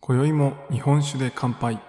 [0.00, 1.80] 今宵も日本酒で乾杯。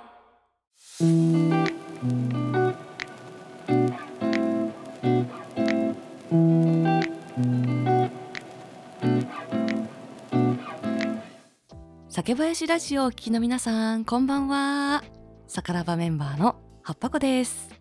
[12.48, 15.04] 林ラジオをお聞きの皆さんこんばんは。
[15.48, 17.76] さからばメンバーのはっぱこです。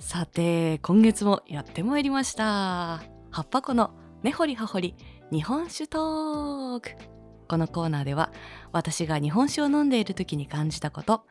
[0.00, 2.44] さて今月もやってまいりました。
[2.44, 3.02] は
[3.40, 3.92] っぱこの
[4.24, 4.94] 根掘り葉掘り
[5.30, 6.90] 日本酒トーク。
[7.46, 8.32] このコーナーでは
[8.72, 11.22] 私が日本酒を飲んでいる時に感じたこと、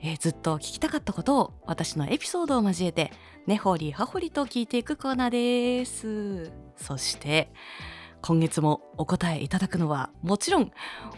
[0.00, 3.10] えーずっと聞きたかったことを私のエピソードを交えて
[3.48, 6.52] 根掘り葉掘りと聞いていくコーナーです。
[6.76, 7.52] そして
[8.22, 10.70] 今月もお答えいただくのはもちろん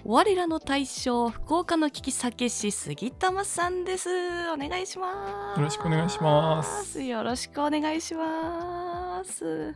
[0.04, 4.08] 我らの大将福岡の聞き酒師杉玉さんです。
[4.52, 5.58] お願いします。
[5.58, 7.02] よろしくお願いします。
[7.02, 9.74] よろしくお願いします。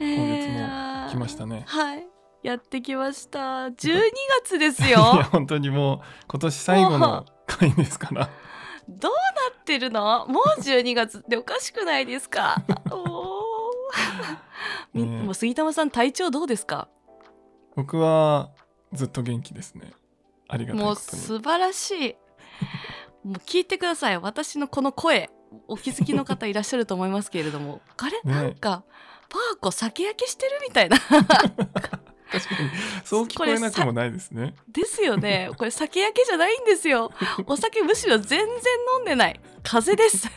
[0.00, 1.64] 今今月も来ましたね。
[1.66, 2.06] はい
[2.42, 3.66] やってきました。
[3.76, 4.00] 12
[4.42, 4.98] 月ですよ。
[5.30, 8.30] 本当にもう今年最後の回ですから。
[8.88, 10.26] どうなってるの？
[10.26, 11.18] もう12月。
[11.18, 12.56] っておかしくないですか？
[12.90, 13.41] おー。
[13.41, 13.41] み
[14.94, 16.88] ねもう杉玉さん体調どうですか？
[17.76, 18.50] 僕は
[18.92, 19.92] ずっと元気ですね。
[20.48, 22.16] ありがもう素晴らしい。
[23.24, 24.18] もう聞いてください。
[24.18, 25.30] 私のこの声
[25.68, 27.80] お気づきの方いらっしゃると思いますけれども。
[27.96, 28.32] あれ、ね。
[28.34, 28.84] なんか
[29.28, 30.98] パーコ酒焼けしてるみたいな。
[31.08, 32.70] 確かに。
[33.04, 34.54] そう聞こえなくもないですね。
[34.68, 35.50] ですよね。
[35.56, 37.10] これ酒焼けじゃないんですよ。
[37.46, 38.48] お酒むしろ全然
[38.96, 39.40] 飲んでない。
[39.62, 40.28] 風邪です。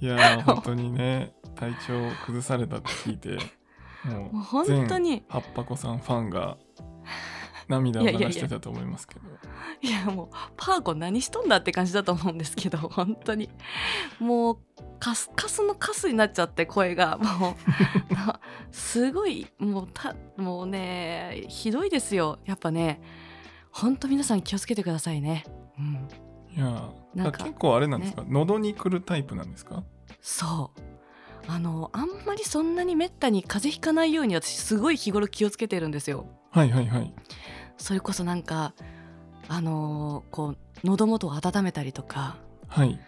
[0.00, 3.38] いやー本当にね体調崩されたって聞いて
[4.04, 5.22] もうもう本当に。
[5.28, 6.56] はっぱこさんファンが
[7.68, 9.20] 涙を流してたと思いますけど。
[9.80, 13.48] いやもうパーコ何しとんだって感じだと思うんですけど 本当に。
[14.18, 14.58] もう
[14.98, 17.18] カスカスのカスになっちゃって声が。
[17.18, 17.56] も
[18.10, 18.40] うな
[18.70, 22.38] すごいもうたもうねひどいですよ。
[22.44, 23.00] やっぱね
[23.70, 25.44] 本当皆さん気をつけてくださいね。
[25.78, 26.08] うん。
[26.54, 29.82] いやーなんか結構あれなんですか、喉に来るタイプなんですか？
[30.20, 30.80] そう
[31.48, 36.26] あのあんまりそんなにめったに風邪ひかないように私すごい日頃気をつけてるんですよ。
[36.50, 37.12] はいはいはい。
[37.78, 38.74] それこそなんか
[39.48, 42.36] あのこう喉元を温めたりとか
[42.68, 42.98] はい。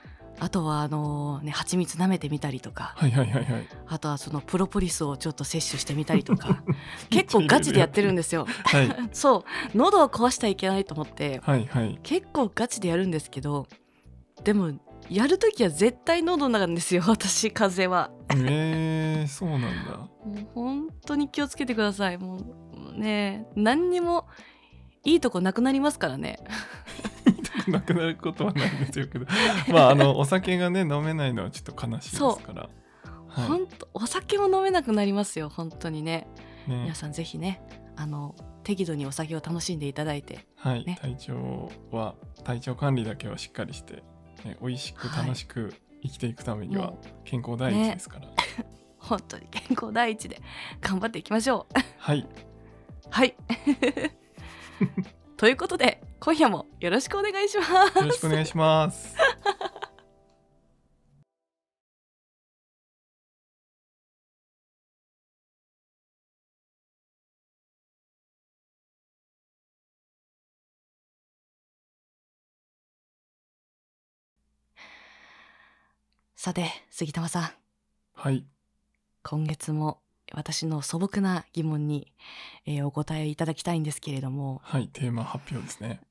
[0.41, 3.69] あとはあのね蜂蜜舐めてみたりとかはいはいはいはい。
[3.87, 6.65] あとはそのプロポリスをちょっと摂取してみたりとか
[7.09, 8.47] 結構ガチでやってるんですよ。
[8.65, 8.97] はい。
[9.13, 9.79] そう。
[9.79, 12.01] 喉を壊してはいけないと思ってはいはい。
[12.03, 13.69] 結構ガチでやるんですけど
[14.43, 14.73] でも
[15.11, 18.11] やるときは絶対喉なんですよ 私風邪は。
[18.37, 19.99] えー、そうなんだ。
[19.99, 22.19] もう本当に気をつけてください。
[22.19, 24.27] もうね何にも
[25.05, 26.39] いいとこなくなりますからね。
[27.69, 29.27] なくなることはないんですよけど。
[29.73, 32.63] まああのお酒がね飲めないのはちょっと悲しいですから。
[32.63, 32.69] は
[33.47, 36.27] 本当お酒も飲めなくなりますよ本当にね。
[36.67, 36.83] いね。
[36.85, 37.61] 皆さんぜひね
[37.97, 40.99] あの適度にお酒を楽しんでいただいてはい、ね。
[41.01, 42.15] 体調は
[42.45, 44.03] 体調管理だけはしっかりして、
[44.45, 45.27] ね、美味しくはい。
[45.27, 48.29] 楽しく生きていくためにはも健康第一ですから、
[48.99, 50.41] 本当に健康第一で
[50.81, 51.81] 頑張っていきましょう。
[51.99, 52.27] はい。
[53.11, 53.35] はい。
[55.37, 57.99] ということで今夜もよろしくお願いします。
[57.99, 59.17] よろしくお願いします
[76.45, 77.51] さて杉玉さん。
[78.13, 78.45] はい。
[79.23, 82.13] 今月も私の素朴な疑問に、
[82.67, 84.61] えーお答えいただきたいんですけれども。
[84.63, 86.03] はいテーマ発表ですね。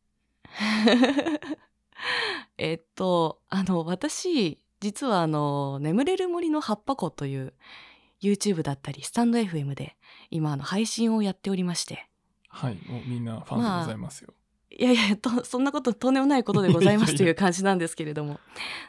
[2.58, 7.54] えっとあの私実はあの「眠れる森の葉っぱ子」という
[8.20, 9.96] YouTube だったりスタンド FM で
[10.32, 12.10] 今あの配信をやっておりまして。
[12.50, 14.34] はいもうみんなファンでございますよ、
[14.72, 18.40] いやいやとそんなこととんでもないことでございますという感じなんですけれども。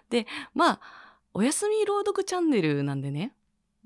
[0.08, 1.03] でまあ
[1.34, 3.34] おやすみ朗読チャンネルなんでね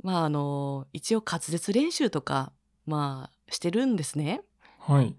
[0.03, 2.53] まああの一応滑舌練習とか
[2.87, 4.43] まあしてるんですね。
[4.79, 5.17] はい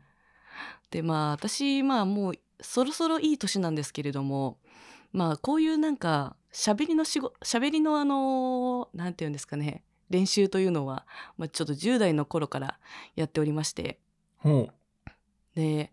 [0.92, 4.58] でまあ私まあもうそろそろいい年なんですけれども
[5.12, 11.06] まあこういうなんか喋りの仕事喋りのあのなんていうんですかね練習というのは、
[11.38, 12.80] まあ、ちょっと10代の頃から
[13.16, 14.00] やっておりまして
[14.38, 14.70] ほ
[15.56, 15.92] で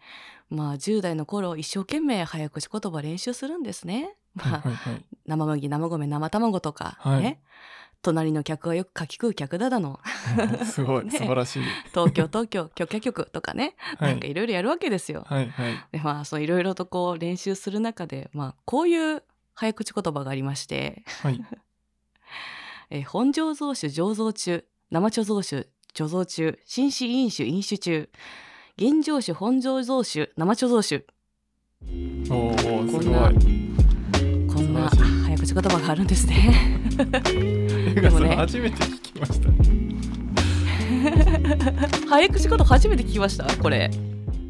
[0.49, 4.17] まあ10代の頃一生懸命早口言葉練習するんですね。
[4.37, 4.73] うはいまあはい。
[4.73, 7.39] はい生麦生米生卵とかね、はい。
[8.03, 9.99] 隣の客はよくかき食う客だだの。
[10.65, 11.11] すごい、 ね。
[11.11, 11.63] 素晴らしい。
[11.89, 14.13] 東京東京許可局とかね、はい。
[14.13, 15.25] なんかいろいろやるわけですよ。
[15.27, 15.75] はいはい。
[15.91, 19.25] でまあそういろいろとこう練習する中で、まあ、こういう
[19.55, 21.03] 早口言葉がありまして。
[21.23, 21.45] はい。
[22.91, 28.09] 「えー本醸造酒醸造中生貯蔵酒貯蔵中新酒飲酒飲酒中。
[28.79, 31.07] 原醸酒本醸造酒生貯蔵酒。
[32.31, 33.76] おお、すごい。
[34.77, 34.89] な
[35.27, 36.91] 早口言葉があるんですね。
[38.01, 38.35] でもね。
[38.37, 39.49] 初めて聞きました。
[42.09, 43.45] 早口言葉初めて聞きました？
[43.57, 43.91] これ。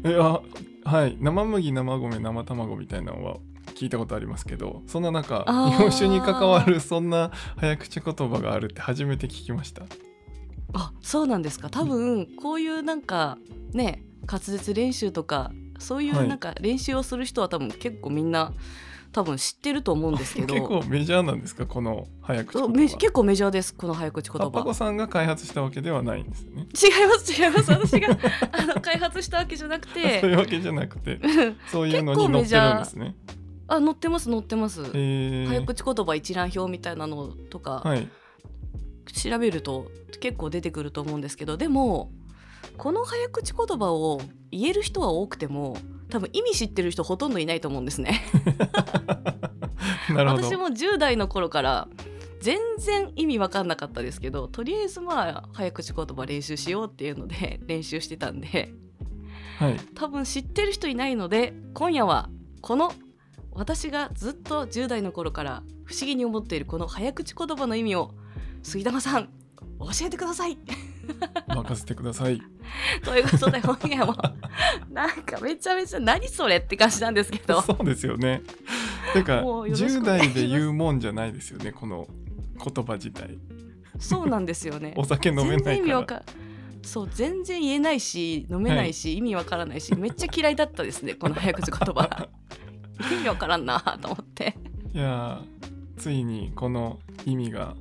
[0.03, 0.41] えあ
[0.85, 1.17] はい。
[1.19, 3.37] 生麦生米生卵みたいなのは
[3.75, 5.69] 聞いたことありますけどそんななんかあー。
[5.71, 9.83] 日本酒に関わるそんな早口言葉があるって初めて聞きました。
[10.73, 11.69] あそうなんですか。
[11.69, 13.37] 多分こういうなんか
[13.73, 16.25] ね滑舌練習とかそういはい。
[16.25, 18.53] うなんか練習をする人は多分結構みんな
[19.17, 20.53] 多分知ってると思うんですけど。
[20.53, 21.65] 結構メジャーなんですか？
[21.65, 22.67] この早口言葉。
[22.69, 24.51] め結構メジャーですこの早口言葉。
[24.51, 26.67] パパコさんが開発したわけではないんですよね。
[26.75, 27.71] 違います違います。
[27.71, 28.15] 私が
[28.51, 31.19] あの開発したわけじゃなく そうていうわけじゃなくて。
[31.71, 33.15] そういうのに載ってるんですね。
[33.67, 38.07] あ載ってます載ってます、えー、早口言葉一覧表みたいなのとか、はい。
[39.11, 41.57] 調べると結構出てくると思うんですけど。
[41.57, 42.11] でも
[42.77, 44.21] この早口言葉を
[44.51, 45.77] 言える人は多くても
[46.09, 48.21] 多分意味知ってる人ほとんどいないと思うんですね。
[50.13, 50.43] なるほど。
[50.43, 51.87] 私も10代の頃から
[52.39, 58.73] 全然意味わかんなかったですけどとりあえずまあ早口言葉練習しようっていうので練習してたんで
[59.59, 59.79] はい。
[59.95, 62.29] 多分知ってる人いないので今夜は
[62.61, 62.93] この
[63.51, 68.11] 私がずっと10代の頃から不思議に思っているこの早口言葉の意味を
[68.61, 69.29] 杉玉さん
[69.79, 70.57] 教えてください
[71.47, 72.41] 任せてください。
[73.03, 74.15] ということで今夜も
[74.91, 77.61] なんかめちゃめちゃ何それって感じなんですけど。
[77.61, 78.41] そうですよね。
[79.13, 80.35] てかもうよろしく10お願いします。
[80.35, 82.07] 代で言うもんじゃないですよねこの
[82.63, 83.37] 言葉自体。
[83.99, 84.93] そうなんですよね。
[84.97, 85.63] お酒飲め全ないから。
[85.63, 86.23] 然意味わか
[86.83, 92.29] そう全然言えないし飲めないし、意味わからないしめっちゃ嫌いだったですねこの早口言葉。
[93.11, 94.55] 意味わからんなと思って。
[94.93, 95.67] いやー
[95.97, 97.75] ついにこの意味が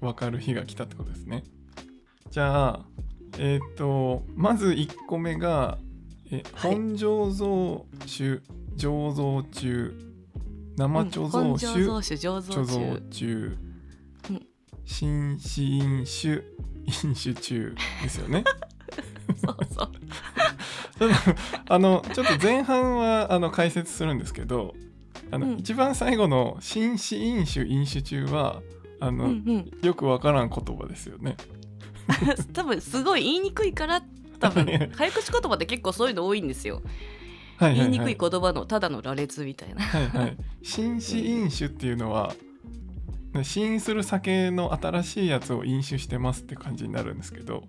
[0.00, 1.44] 分かる日が来たってことですね
[2.34, 2.80] じゃあ
[3.38, 5.78] えっ、とまず1個目が
[6.32, 6.74] えはい。
[6.74, 8.42] 本醸造酒
[8.76, 9.94] 醸造中
[10.76, 13.56] 生貯蔵本酒、醸造酒醸造貯蔵中
[14.84, 16.42] 新試飲酒
[17.04, 18.42] 飲酒中ですよね。
[19.38, 19.90] そうそう。
[21.68, 24.74] あのちょっと前半はあの解説するんですけど
[25.30, 25.58] あの、うん。
[25.60, 28.60] 一番最後の新試飲酒飲酒中は
[28.98, 29.86] あの、うんうん。
[29.86, 31.36] よくわからん言葉ですよね。
[32.52, 34.02] 多分すごい言いにくいから
[34.40, 36.82] 多分早口言葉って結構そういうの多いんですよ。
[37.56, 39.80] はいはいはい、言いにくい言葉のただの羅列みたいな。
[39.80, 40.36] はいはい。
[40.62, 42.34] 新試飲酒っていうのは、
[43.32, 47.64] ね試飲する酒の新しいやつを飲酒してますって感じになるんですけど、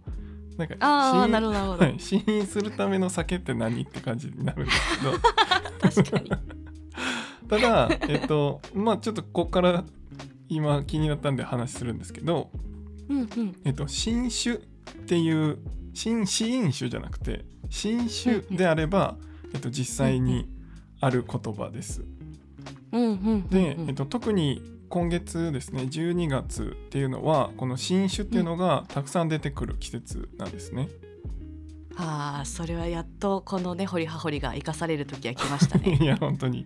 [0.58, 5.14] なんかああ試飲なるほどなるほど、はい、試飲するための酒って何って感じになるんですけど。
[5.82, 6.32] 確かに。
[7.50, 9.84] ただえっとまあちょっとここから
[10.50, 12.52] 今気になったんで話するんですけど、
[13.10, 14.62] うんうんえっと、新酒っ
[15.08, 15.58] ていう
[15.94, 19.18] 新試飲酒じゃなくて新酒であれば、
[19.54, 20.50] えっと、実際に
[21.00, 22.04] ある言葉です。
[22.92, 30.90] うんうんうんで、うんえっと、特に今月ですね12月っていうのはこの新酒っていうのがたくさん出てくる季節なんですね。
[31.98, 36.66] ああそれはやっとこのね掘り葉掘りが生かされる時が来ましたね いや本当に。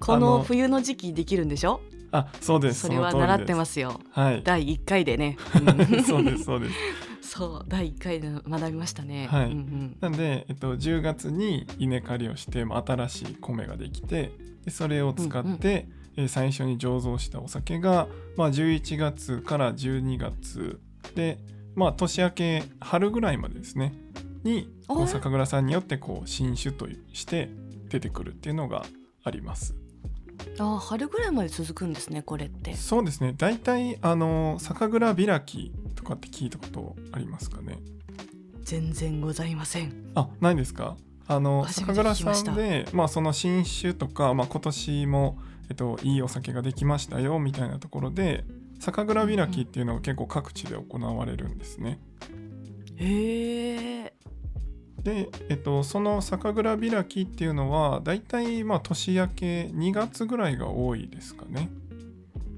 [0.00, 1.80] この冬の時期にできるんでしょ？
[2.12, 2.80] あそうです。
[2.80, 4.42] それは習ってますすよはい。
[4.42, 6.74] 第1回でね、うんそうですそうです。
[7.20, 14.32] そう 第1回で学びましたね、はいうんうんなんで、えっと、10月に稲刈りをして、まあ、新しい米ができて
[14.64, 20.80] でそれを使って、えー最初に醸造したお酒が、まあ、11月から12月
[21.14, 21.38] で、
[21.76, 23.94] まあ、年明け春ぐらいまでですね
[24.42, 27.48] にあこう酒蔵さんによってこう新酒として
[27.88, 28.84] 出てくるっていうのが
[29.22, 29.76] あります。
[30.58, 32.74] あー春ぐらいまで続くんですねこれって。
[32.74, 33.34] そうですね。
[33.36, 37.78] 大体あの酒蔵開きとかって聞いたことありますかね。
[38.62, 40.10] 全然ございません。
[40.14, 40.96] あないですか？
[41.26, 48.44] あの酒蔵さんで、まあ、その新酒とか、まあ、今年も、えっと、いいお酒ができましたよみたいなところで
[48.80, 52.00] 酒蔵開きっていうのが結構各地で行われるんですね。
[52.96, 54.14] へえ
[55.02, 61.70] で、えっと、その酒蔵開きっていうのは大体まあ年明け2月ぐらいが多いですかね。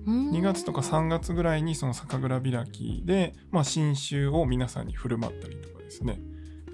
[0.06, 6.18] 2 2月とか3月ぐらいにその酒蔵開きで、まあ、新酒を皆さんに振る舞ったりとかですね、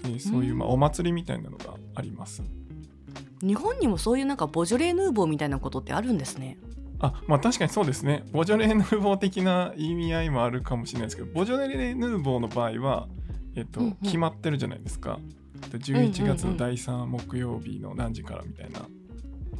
[0.05, 2.43] えーそういうまあうんお祭りみたいなのがあります。
[3.43, 6.59] 日本にもそういうなんかボジョレ・ヌーボーみたいなことってあるんですね。
[7.01, 8.25] あまあ確かにそうですね。
[8.33, 13.09] ボジョレ・ヌーボー的な意味合いもあるかもしれないですけどボジョレ・ヌーボーの場合は、
[13.55, 13.95] えっとうんうん。
[14.03, 15.19] 決まってるじゃないですか。
[15.19, 15.25] で
[15.61, 18.87] 11月の第3木曜日の何時からみたいな。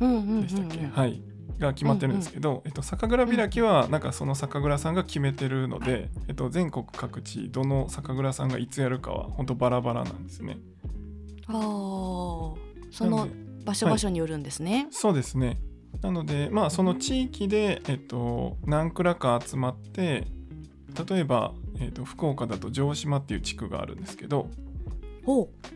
[0.01, 1.23] うんうんうんうんでしたっけ、はい。
[1.59, 10.59] が決まってるんですけど、えっと、酒蔵開きはなんかその酒蔵さんが決めてるので、えっと、全国各地どの酒蔵さんがいつやるかは本当バラバラなんですね。
[11.47, 12.57] あー。
[12.91, 13.29] その
[13.65, 14.89] 場所場所によるんですね。
[14.91, 15.59] そうですね。
[16.03, 20.27] なのでまあその地域で、えっと、何蔵か集まって
[21.09, 24.49] 例えば、えっと、福岡だと城島っていう地区があるんですけどほ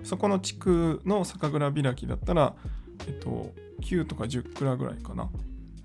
[0.05, 2.55] そこの地区の酒蔵開きだったら、
[3.07, 3.53] えっと、
[3.83, 5.29] 9とか10蔵ぐらいかな。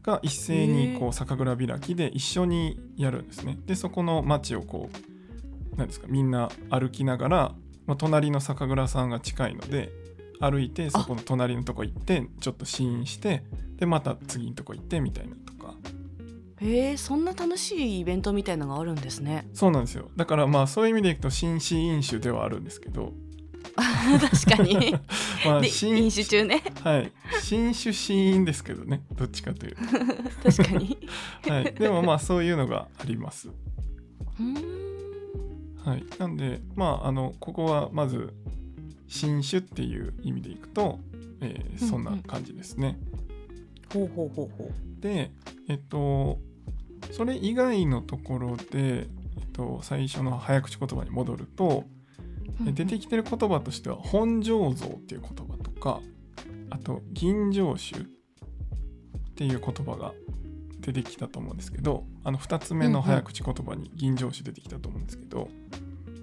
[0.06, 3.58] が一斉にこう酒蔵開きで一緒にやるんですね。
[3.66, 4.90] でそこの町をこ
[5.74, 7.56] うなんですかみんな歩きながら、
[7.88, 9.92] まあ、隣の酒蔵さんが近いので
[10.40, 13.44] 歩いてそこの隣のとこ行ってちょっと試飲して
[13.78, 15.74] でまた次のとこ行ってみたいなとか。
[16.62, 19.48] うへえそんな楽しいイベントみたいなのがあるんですね。
[19.54, 20.10] そうなんですよ。
[20.16, 23.14] だからまあそういう意味でいくと新試飲酒ではあるんですけど
[23.76, 24.80] 確かに。
[24.80, 25.00] で
[25.46, 29.82] まあ新飲酒中ねはい新酒試飲ですけどねどっちかというと
[30.52, 30.98] 確かに。
[31.48, 33.50] はい、でもまあそういうのがあります。
[35.84, 38.34] はい、なんでまああのここはまず
[39.08, 41.00] 新種っていう意味でいくと、
[41.42, 42.98] えーそんな感じですね。
[43.94, 45.02] ほうほうほうほう。
[45.02, 45.32] で
[45.68, 46.40] えっと
[47.12, 51.95] それ以外のところで、えっと、最初の早口言葉に戻ると、え
[52.62, 56.00] 出てきてる言葉としては本醸造っていう言葉とか
[56.70, 58.08] あと吟醸酒っ
[59.36, 60.14] ていう言葉が
[60.80, 65.50] 出てきたと思うんですけどあの2つ目の早口言葉に吟醸酒出てきたと思うんですけど、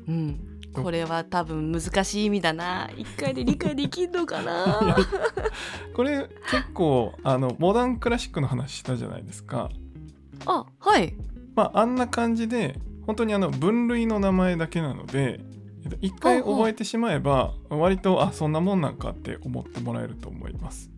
[0.08, 0.40] うん。
[0.72, 2.90] これは多分難しい意味だな。
[2.96, 4.96] 一回で理解できんのかな。
[5.94, 9.70] これ結構あのモダンクラシックの話したじゃないですか。
[10.46, 11.14] あはい。
[11.54, 15.51] まああんな感じで本当にあの分類の名前だけなのでえっと
[16.00, 20.90] 一回覚えてしまえば割とあそんなもんなんかって思ってもらえると思います。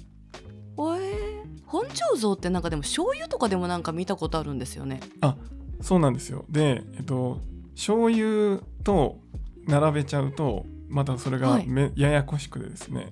[0.76, 5.00] えー、本醸造ってなんかでも醤油とかでもなんか見たことあるんですよね。
[5.80, 6.44] そうなんですよ。
[6.48, 7.40] で、えっと、
[7.74, 9.18] 醤油と
[9.66, 11.66] 並べちゃうとまたそれがはい。
[11.66, 13.10] め、ややこしくてですね。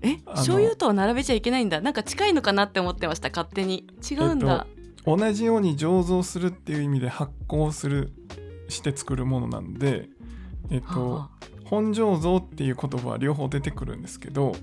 [0.00, 1.80] え醤油とは並べちゃいけないんだ。
[1.80, 3.30] なんか近いのかなって思ってました。
[3.30, 3.86] 勝手に。
[4.08, 4.66] 違うんだ、
[5.04, 8.12] 同じように醸造するっていう意味で発酵する
[8.68, 10.08] して作るものなんで、
[10.70, 11.28] えっと、は
[11.64, 14.54] 本醸造っていう言葉は両方出てくるんですけど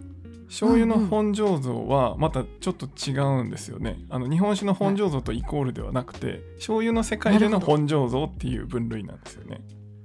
[0.47, 3.97] 醤油の本醸造はまたちょっと違うんですよね。
[4.09, 9.61] あの日本酒の本醸造とイコールではなくて醤油の世界での本醸造っていう分類なんですよね。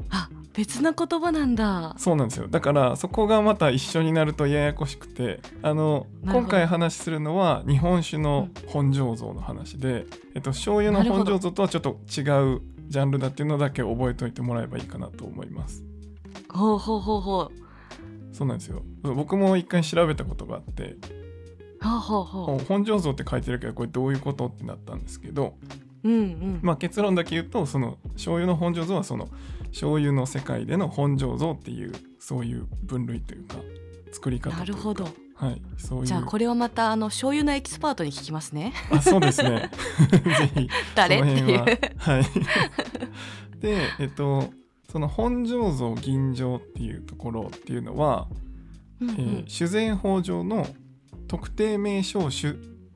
[0.08, 1.94] ああ別な言葉なんだ。
[1.98, 2.48] そうなんですよ。
[2.48, 12.22] だからそこがまた一緒になるとややこしくてあの今回話するのは日本酒の本醸造の話で、えっと、醤油の本醸造とはちょっと違
[12.56, 15.89] うジャンルだっていうのだけ覚えておいてもらえばいいかなと思います。
[16.48, 18.34] ほうほうほうほう。
[18.34, 18.82] そうなんですよ。
[19.02, 20.96] 僕も一回調べたことがあって。
[21.82, 25.54] ほうほうほ本醸造って書いてるけどこれどういうことってなったんですけど、
[26.04, 29.28] ううんうん、まあ、結論だけ言うとその醤油の本醸造はその
[29.68, 33.56] 醤油の世界での本醸造っていうそういう分類というか
[34.12, 35.04] 作り方なるほど。
[35.34, 36.06] はいそういう。
[36.06, 38.74] じゃあこれはまたあの醤油のエキスパートに聞きますね。
[38.90, 39.70] あそうですね。
[40.10, 41.20] ぜひ誰？
[41.20, 41.58] っていう。
[41.96, 42.24] はい。
[43.60, 44.50] でえっと
[44.90, 48.28] その本醸造吟醸っていうところっていうのは、
[49.00, 50.66] うんうえーん酒税法上の
[51.28, 52.52] 特定名称酒っ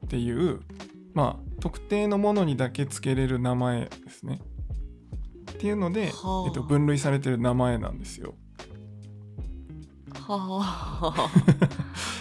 [0.08, 0.60] ていう
[1.14, 4.40] まあ特定のものにだけ付けれる名前ですね。
[5.52, 6.48] っていうので、はあ。
[6.48, 8.34] えっと、分類されてる名前なんですよ。
[10.26, 10.36] は
[11.00, 11.30] あ。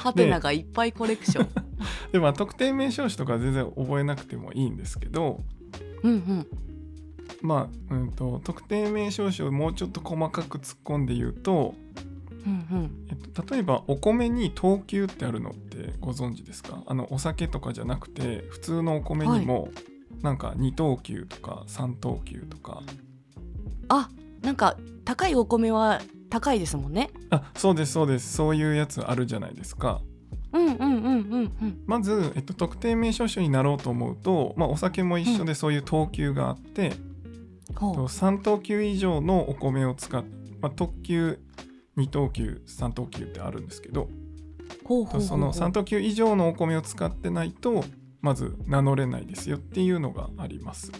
[0.03, 1.49] はてながいっぱいコレクション。
[2.13, 5.43] でまあ特定名称酒とかは全然覚えなくてもいいんですけど
[6.03, 6.47] うんうん
[7.43, 11.75] まあ、うん、と特定名称酒をもうちょっと細かく突っ込んで言うと、
[12.47, 13.07] うんうん。
[13.09, 16.81] えっと、例えばお米に等級ってあるのってご存知ですか？
[16.87, 19.69] あのお酒とかじゃなくて普通のお米にも
[20.21, 22.81] なんか2等級とか3等級とか、
[23.89, 24.09] あ
[24.41, 27.11] なんか高いお米は高いですもんね。
[27.29, 28.33] あそうですそうです。
[28.33, 30.01] そういうやつあるじゃないですか。
[30.53, 31.83] うんうんうんうんうん。
[31.87, 36.99] まず、えっと、特定名称酒になろうと思うと、まあ、お酒も一緒でそういう等級があって、ほう
[37.75, 40.23] 3等級以上のお米を使っ
[40.63, 41.39] まあ、特級
[41.97, 44.07] 2等級3等級ってあるんですけど
[45.19, 47.83] その3等級以上のお米を使ってないと
[48.21, 50.91] まず名乗れないですよっていうのがあります。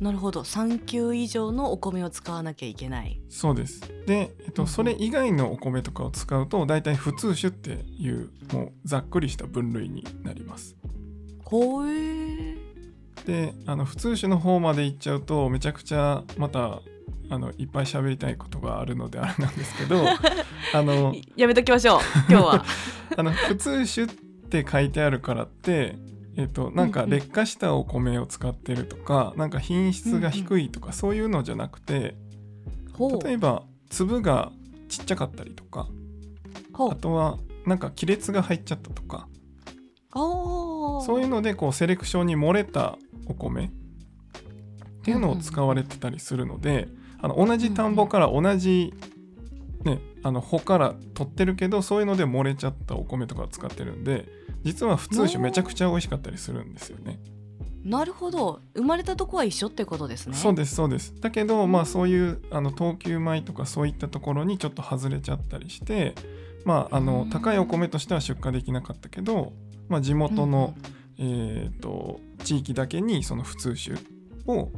[0.00, 0.42] なるほど。
[0.42, 3.22] 3級以上のお米を使わなきゃいけない。
[3.30, 3.80] そうです。
[4.06, 10.76] で、えっと、それ以外のお米とかを使うと大体普通種っていうもうざっくりした分類になります。
[11.44, 12.53] ほえ
[13.26, 16.80] であの普通酒の方まで行っちゃうとめちゃくちゃまた
[17.30, 20.04] あのいっぱい喋りたいことがあるのであれなんですけど
[20.74, 22.64] あのやめときましょう今日は。
[23.16, 24.14] あの普通酒っ
[24.48, 25.96] て書いてあるからって
[26.36, 27.18] えっと、なんかうんうん。
[27.18, 32.16] 劣化したお米を使ってるとか、なんか品質が低いとか、そういうのじゃなくて
[33.24, 34.50] 例えば粒が
[34.88, 35.88] ちっちゃかったりとか
[36.72, 39.28] あとはなんか亀裂が入っちゃったとか。
[40.16, 43.70] そういうのでこうセレクションに漏れたお米っ
[45.02, 46.88] ていうのを使われてたりするので、
[47.20, 48.92] あの同じ田んぼから同じ、
[49.84, 54.26] ね、あの穂から取ってるけどそういうので漏れちゃったお米とかを使ってるんで
[54.62, 57.18] 実は普通酒めちゃくちゃ美味しかったりするんですよね。
[57.84, 58.60] なるほど。
[58.74, 60.34] 生まれたとこは一緒ってことですね。
[60.34, 61.14] そうですそうです。
[61.20, 66.14] だけどまあそういうあの等級米とかそういったところにちょっと外れちゃったりして
[66.64, 67.06] まああうん。
[67.06, 69.52] の高いお米としては出荷できなかったけど、
[69.90, 70.74] まあ、地元の、
[71.18, 73.94] えー、と地域だけにその普通酒
[74.46, 74.70] を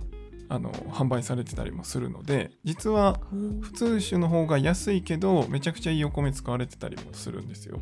[0.49, 3.21] あの販売されてたりもするので実は
[3.61, 7.81] 普通酒の方が安いけどめちゃくちゃいいお米使われてたりもするんですよ。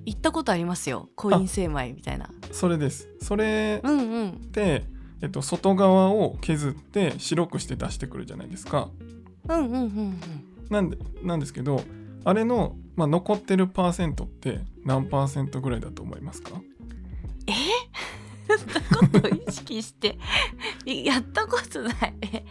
[0.05, 2.29] 行ったことありますよ、コイン精米みたいな。
[2.51, 3.07] それです。
[3.21, 4.29] それうんうん。
[4.29, 4.83] って、
[5.21, 8.89] えっと、外側を削って白くして出してくるじゃないですか。
[9.47, 10.19] うんうんうんうん。
[10.69, 11.83] なんでなんですけど
[12.23, 16.61] あれの、まあ、残ってるパーセントって何パーセントぐらいだと思いますか？
[17.47, 17.51] え？
[18.57, 20.17] そんなこと意識して
[20.85, 22.13] いやったことない。
[22.33, 22.45] え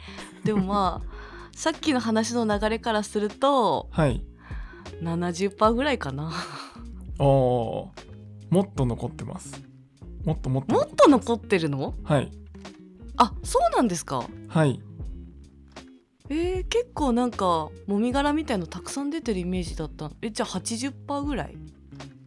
[0.44, 1.10] でもまあ
[1.56, 4.24] さっきの話の流れからするとはい。
[5.02, 6.32] 70%ぐらいかな。
[7.18, 7.88] おー。
[8.50, 9.62] もっと残ってます。
[10.24, 11.94] もっともっともっと残ってるの？
[12.04, 12.30] はい。
[13.16, 14.26] あそうなんですか？
[14.48, 14.80] はい。
[16.28, 20.10] えー、結構なんかもみ殻みたいのたくさん出てるイメージだった。
[20.22, 21.56] えじゃあ80%ぐらい？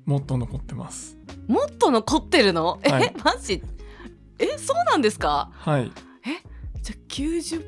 [0.06, 2.80] もっと残ってますもっと残ってるの？
[2.84, 3.14] え、はい。
[3.24, 3.64] マジ？
[4.40, 5.52] えそうなんですか？
[5.54, 5.92] はい。
[6.82, 7.62] じゃあ 90%?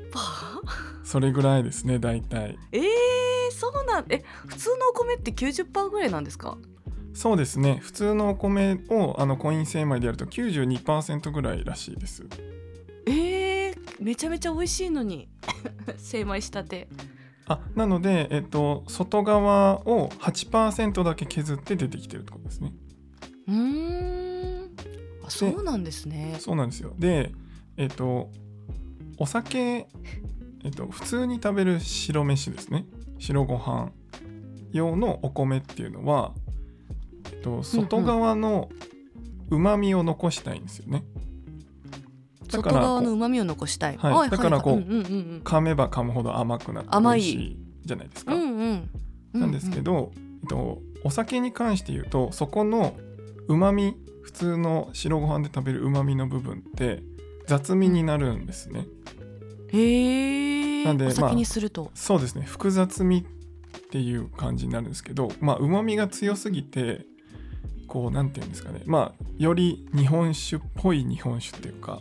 [1.06, 2.58] それぐらいですね大体。
[2.74, 2.84] えー、
[3.52, 6.58] そうなんえ普通のお米って90%ぐらいなんですか？
[7.14, 7.80] そうですね。
[7.82, 12.26] 普通のお米をあのコイン精米でやると92%ぐらいらしいです。
[13.08, 15.30] えー、めちゃめちゃ美味しいのに。
[15.98, 16.90] 精米したて。
[17.48, 22.74] あなので、えっと、外側を8%だけ削って出てきてるってことですね
[23.48, 24.76] うーん。
[25.26, 26.36] あそうなんですね。
[26.40, 26.94] そうなんですよ。
[26.98, 27.32] で
[27.78, 28.30] えっと
[29.18, 29.88] お酒
[30.64, 32.86] えっと普通に食べる白飯ですね。
[33.20, 33.92] 白ご飯
[34.72, 36.34] 用のお米っていうのは、
[37.32, 38.70] えっと、外側の
[39.50, 41.06] うまみを残したいんですよね、
[42.52, 43.98] だから外側の旨味を残したい。
[43.98, 44.30] はい。
[44.30, 47.58] だからこう噛めば噛むほど甘くなって甘い。
[47.86, 48.90] じゃないですか、うんうん
[49.36, 49.42] うん。
[49.42, 52.96] なんですけど、えっと、お酒に関して言うとそこの
[53.48, 57.04] うまみ普通の白ご飯で食べるうまみの部分って
[57.48, 58.88] 雑味になるんですね、
[59.72, 62.44] へえなんでお酒にすると、そうですね。
[62.44, 67.06] 複雑味っていう感じになるんですけどまあうまみが強すぎて
[67.88, 68.82] こうなんていうんですかね。
[68.86, 72.00] まあより日本酒っぽい日本酒っていうか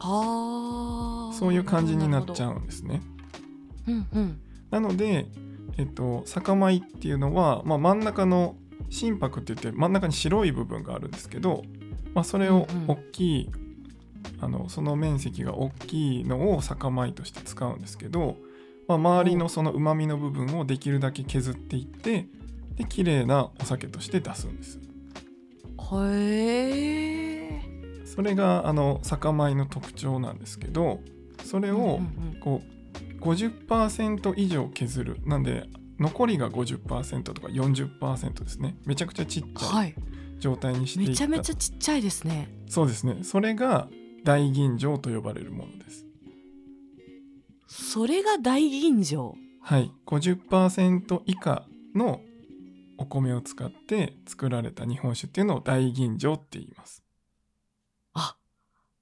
[0.00, 3.02] ああそういう感じになっちゃううんですね。
[3.86, 4.40] うんうん。
[4.70, 5.26] なので、
[5.78, 8.56] えっと、酒米っていうのは、まあ、真ん中の
[8.90, 11.62] 心拍って言って真ん中に白い部分があるんですけど、
[12.14, 12.90] まあ、それをうんうん。
[12.90, 13.50] 大きい、
[14.40, 18.36] あのその面積が大きいのを酒米として使うんですけど、
[18.86, 22.26] まあ、周りのそのうまみの部分をできるだけ削っていって
[22.76, 24.80] で綺麗なお酒として出すんです。
[25.90, 27.60] へえ
[28.04, 31.00] それがあの酒米の特徴なんですけど
[31.44, 35.20] それをうんうんこう50%以上削る。
[35.24, 38.76] なんで残りが50%とか40%ですね。
[38.84, 39.90] めちゃくちゃちっちゃはい。
[39.90, 39.94] い
[40.40, 41.10] 状態にしていった。
[41.10, 42.48] めちゃめちゃちっちゃいですね。
[42.68, 43.24] そうですね。
[43.24, 43.88] それが
[44.24, 46.06] 大吟醸と呼ばれるものです。
[47.66, 49.32] それが大吟醸？
[49.60, 49.92] はい。
[50.06, 52.20] 50%以下の
[52.96, 57.02] お米を使って作られた日本酒っていうのを大吟醸って言います。
[58.14, 58.36] あ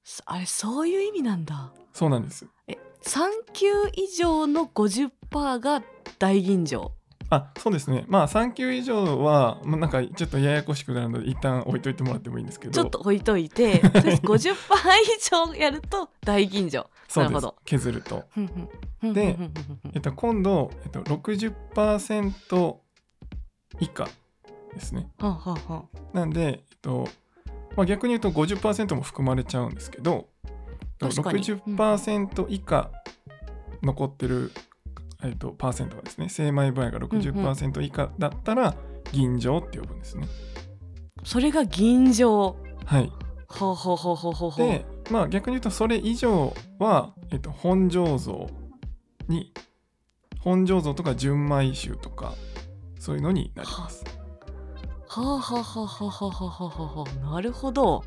[0.04, 1.72] そあれそういう意味なんだ。
[1.92, 2.46] そうなんです。
[2.66, 3.20] え3
[3.52, 5.82] 級以上の50%が
[6.18, 6.90] 大吟醸。
[7.28, 8.04] あそうですね。
[8.06, 12.72] まあ3級以上はまあなんかちょっとややこしくなるので一旦置いといてもらってもいいんですけど。
[12.72, 14.56] ちょっと置いといてとりあえず50%以
[15.50, 16.86] 上やると大吟醸。
[17.16, 17.56] なるほど。
[17.64, 18.24] 削ると。
[19.02, 19.36] で
[19.92, 22.76] えっと、今度、えっと、60%
[23.80, 24.08] 以下
[24.74, 25.08] ですね。
[26.12, 27.08] なんで、えっと
[27.76, 30.28] まあ、逆に言うと50%も含まれちゃうんですけど、
[30.98, 31.42] 確かに。
[31.42, 32.90] 60%以下
[33.82, 34.52] 残ってる、
[35.22, 38.74] えーと、パーセントがですね精米部合が60%以下だったら
[39.12, 40.26] 吟醸って呼ぶんですね。
[40.26, 43.12] うんうん、それが吟醸はい
[43.48, 48.48] ほうほうほうほうほうでまあ逆に言うとそれ以上は、えーと、と本醸造
[49.28, 49.52] に
[50.40, 52.34] 本醸造とか純米酒とか
[52.98, 54.04] そういうのになります。
[55.08, 58.04] はあはあはあはあはあはあはあなるほど。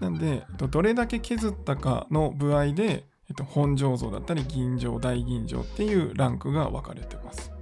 [0.00, 7.52] なんでどれだけ削ったかの部合でえっと、本醸造だったり吟醸大吟醸っていうランクが分かれてます。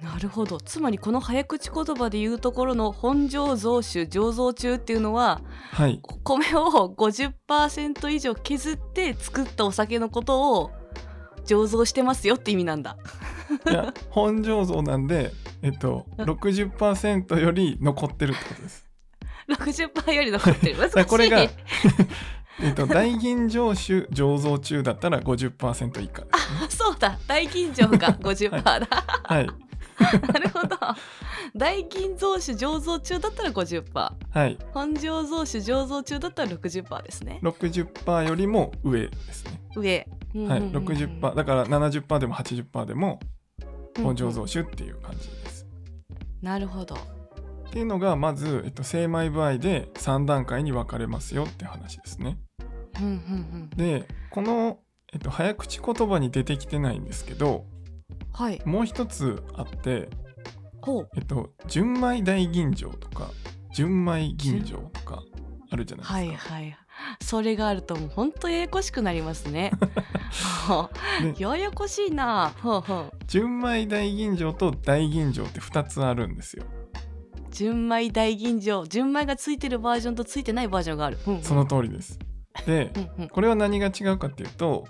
[0.00, 5.40] なるほどつまりこの早口言葉で言うところの本醸造酒醸造中っていうのは
[5.72, 6.00] はい。
[6.22, 10.70] 米を50%以上削って作ったお酒のことを
[11.44, 12.98] 醸造してますよって意味なんだ
[13.68, 18.86] いや本醸造なんで、えっと、60%より残ってるってことです。
[19.48, 21.38] 60%より残ってる難しいらこれが
[22.62, 26.28] えっと、大吟醸酒醸造中だったら50%以下ね。
[26.32, 28.88] あそうだ大吟醸が 50%だ、
[29.24, 29.46] はい。
[30.32, 30.76] なるほど
[31.54, 34.58] 大吟醸酒醸造中だったら50%はい。
[34.72, 39.60] 本醸造酒醸造中だったら60%ですね60%よりも上ですね。
[39.74, 40.08] 上
[40.48, 40.62] はい。
[40.70, 41.34] 60%。
[41.34, 43.20] だから70%でも80%でも
[44.02, 45.66] 本醸うん造酒っていう感じです。
[46.42, 46.96] なるほど
[47.76, 52.38] っていうのがまず、えっと、精米部合で3段階に分かれますよって話ですね。
[53.76, 54.78] でこの、
[55.12, 57.66] えっと、早口言葉に出てきてないんですけど
[58.32, 58.62] はい。
[58.64, 60.08] もう一つあって、
[61.16, 63.30] えっと、純米大吟醸とか
[63.74, 65.22] 純米吟醸とか
[65.68, 66.54] あるじゃないですか。
[66.54, 66.78] はいはい。
[67.20, 69.72] それがあるともうほんとややこしくなりますね。
[71.38, 72.54] ややこしいな。
[73.26, 76.64] 純米大吟醸と大吟醸って2つあるんですよ。
[77.56, 81.42] 純米大吟醸純米がついてるバージョンとついてないバージョンがある、うんうん。
[81.42, 82.18] その通りです。
[82.66, 83.28] でうんうん。
[83.28, 84.84] これは何が違うかっていうと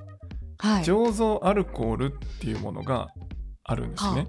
[0.58, 0.82] はい。
[0.82, 3.08] 醸造アルコールっていうものが
[3.62, 4.26] あるんですね。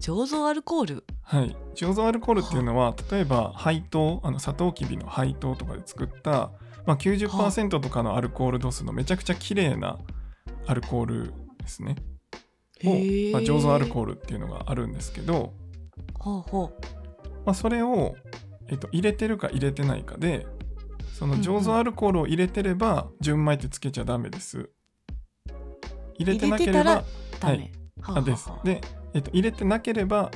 [0.00, 1.04] 醸造アルコール？
[1.22, 6.50] はい、醸造アルコールっていうのは例えば配糖あのサトウキビの配糖とかで作った、
[6.86, 9.98] まあ、90%とかのアルコール度数のめちゃくちゃ綺麗な
[10.66, 11.96] アルコールですね。
[12.84, 12.88] を、
[13.32, 15.54] まあ、醸造アルコールっていうのがあるんですけど、
[16.18, 16.72] ほうほ
[17.44, 18.14] まあ、それを、
[18.68, 20.46] えっと、入れてるか入れてないかで
[21.18, 21.46] そのうんうん。
[21.46, 24.68] 醸造アルコールを入れてれば純米ってつけちゃダメです。
[26.18, 27.04] 入れてなければ
[27.40, 27.72] はい。
[28.00, 28.50] はあです。
[28.64, 28.80] で、
[29.14, 30.30] えっと、入れてなければ、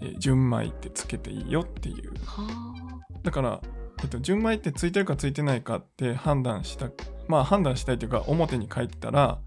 [0.00, 2.12] えー純米ってつけていいよっていう。
[2.24, 2.74] は
[3.22, 3.60] だから、
[4.02, 6.90] えっと、純米ってついてるかついてないかって判断した
[7.28, 9.40] まあ判断したいというか表に書いてたら、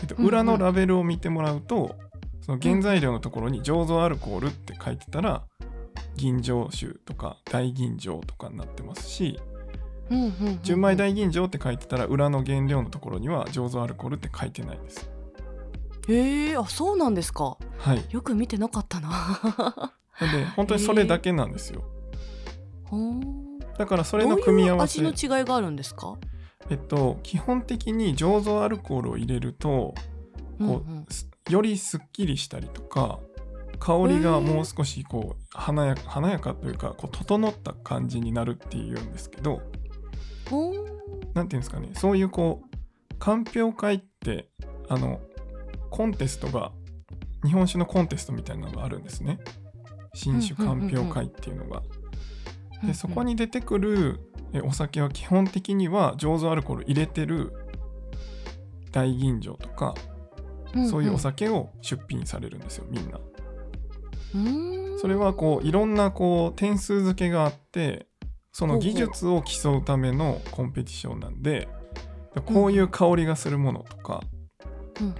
[0.00, 0.28] えっと、うんうん。
[0.28, 1.96] 裏のラベルを見てもらうと、
[2.42, 5.44] その原材料のところに醸造アルコールって書いてたら
[6.18, 9.40] 吟醸酒とか大吟醸とかになってますし
[10.62, 15.10] 純米大吟醸って書いてたら裏の原料のところには醸造アルコールって書いてないです。
[16.08, 17.58] へえあそうなんですか。
[17.76, 18.02] はい。
[18.10, 19.10] よく見てなかったな。
[20.18, 21.84] なんで本当にそれだけなんですよ。
[22.84, 23.58] ほー。
[23.76, 25.02] だからそどうれの組み合わせ。
[25.06, 26.16] 味の違いがあるんですか？
[26.70, 29.94] えっと基本的に醸造アルコールを入れるとこ
[30.58, 31.06] う、うんうん。
[31.10, 33.20] すよりすっきりしたりとか
[33.78, 39.62] 香りがもう少しこう華や華やかというかこう整った感じになるっていうんですけど
[40.50, 40.98] ほー
[41.34, 44.48] なんていうんですかねそういうこうかんぴょう会って
[44.88, 45.20] あの
[45.90, 46.72] コンテストが
[47.44, 49.38] 日本酒のコンテストみたいなのがあるんですね。
[50.14, 51.82] 新酒かんぴょう会っていうのが。
[52.82, 54.20] でそこに出てくる
[54.52, 57.52] えお酒は基本的には醸造アルコール入れてる
[58.92, 59.94] 大吟醸とか
[60.88, 63.18] そういうお酒を出品されるんですよみんな。
[64.34, 64.98] うん。
[64.98, 68.06] それはこういろんなこう点数付けがあって
[68.52, 71.68] その技術を競うためのコンペティションなんで
[72.46, 74.22] こういう香りがするものとか、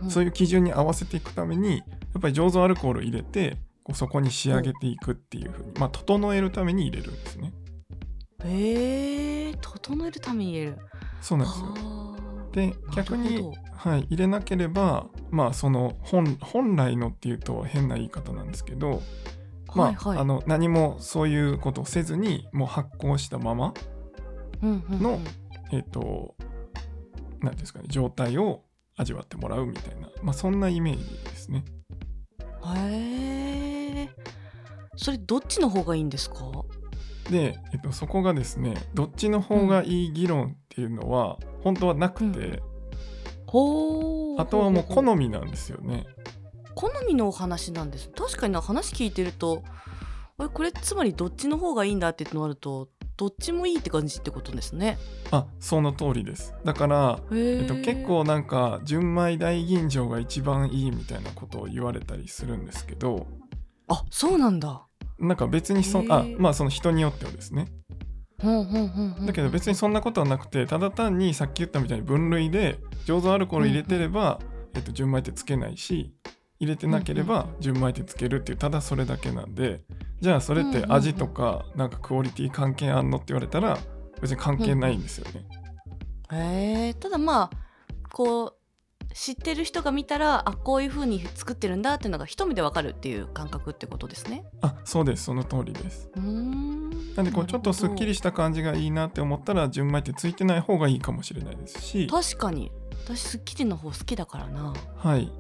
[0.08, 1.84] そういう基準に合わせていくためにや
[2.18, 7.52] っぱり醸造アルコールを入れてこうそこに仕上げていくっていうふうに、まあ、整えるために入れるんですね。
[8.44, 10.78] へえ整えるために入れる。
[11.20, 12.07] そうなんですよ。
[12.66, 19.02] はあで逆にはい、入れなければまあその本本来のっていうと変な言い方なんですけど、
[19.74, 20.18] まあはいはい。
[20.18, 23.72] あの何もそういうことをせずにもう発酵したまま
[24.62, 25.20] の
[25.70, 26.34] えっ、と
[27.40, 28.64] 何ですかね状態を
[28.96, 31.64] 味わってもらうみたいな、まあ、そんなイメージですね。
[32.74, 34.08] へえ
[34.96, 36.36] それどっちの方がいいんですか？
[37.30, 42.62] で、えっと、そこがですねどっちの方がいい議論っていうのは本当はなくて、
[43.46, 46.06] ほうあとはもう好みみなんですよね。
[46.74, 48.10] 好みのお話なんです。
[48.10, 49.62] 確かにな話聞いてると
[50.38, 54.96] あれこれつまりどっちの方がいいんだってのあるとどっちもいいって感じってことですね。
[55.32, 56.54] あその通りです。
[56.64, 63.26] だからえっと、結構なんか純米大吟醸が一番いいみたいなことを言われたりするんですけど。
[63.88, 64.87] あそうなんだ
[65.18, 67.66] なんか別にそあまあその人によってはですね。
[69.26, 74.38] だけど別にそんなことはなくてただ単にさっき言ったみたいに分類で醸造アルコール入れてれば、
[74.74, 76.14] えっと、純米ってつけないし
[76.60, 79.82] 入れてなければ純米ってつけるっていうただそれだけなんで
[80.20, 83.76] じゃあそれって味とかなんかクオリティ関係あんのって言われたら
[84.20, 85.44] 別に関係ないんですよね。
[86.32, 87.50] へえただまあ
[88.12, 88.57] こう
[89.18, 94.44] 知ってる人が見たらあこういう風に作ってるんだっていうのが一目でわかるっていう感覚ってことですね。
[94.60, 95.24] あそうです。
[95.24, 96.08] その通りです。
[96.20, 97.14] ん。
[97.16, 102.06] なんでこうちょっとすっきりしした感じがいいなって思ったら純米ってついてない方がいいかもしれないですし。
[102.06, 102.70] 確かに。
[103.06, 104.72] 私すっきりの方好きだからな。
[104.96, 105.32] はい。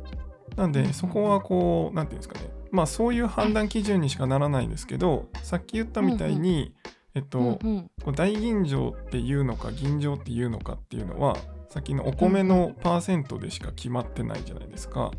[0.56, 0.86] なんうんうん。
[0.88, 2.50] でそこはこうなんていうんですかね。
[2.72, 6.74] まあそういう判断基準にしかならないんですけどさっき言ったみたいに
[7.14, 8.14] えっと、うんうん。
[8.16, 11.36] 大吟醸っていうのか吟醸っていうのかっていうのは
[11.68, 15.10] さっきのお米のパーセントでしか決まってないじゃないですか、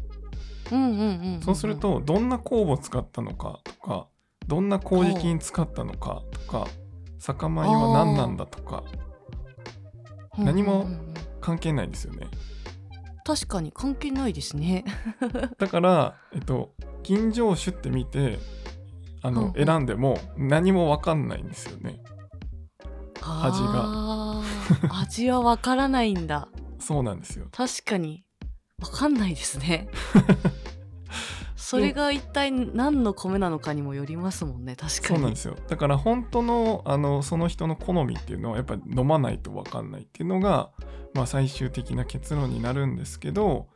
[0.72, 4.08] うんうんうんんそうするとどんな酵母を使ったのかとか
[4.48, 6.68] どんな麹菌使ったのかとか
[7.18, 8.84] 酒米は何なんだとか
[10.38, 10.88] 何も
[11.42, 12.28] 関係ないんですよね。
[13.26, 14.86] 確かに関係ないですね。
[15.58, 18.40] だからえっと吟醸酒って見て
[19.22, 22.02] あの、選んでも何も分かんないんですよね
[23.21, 24.41] 味が。
[25.01, 26.49] 味はわからないんだ。
[26.79, 27.47] そうなんですよ。
[27.51, 28.23] 確かに。
[28.82, 29.89] わかんないですね。
[31.55, 34.75] それが一体何の米なのかにもよりますもんね。
[34.75, 35.08] 確かに。
[35.08, 35.55] そうなんですよ。
[35.67, 40.71] だから本当のあのその人の好みっていうのはやっぱり飲まないと分かんないっていうのが、
[41.13, 43.67] まあ、最終的な結論になるんですけど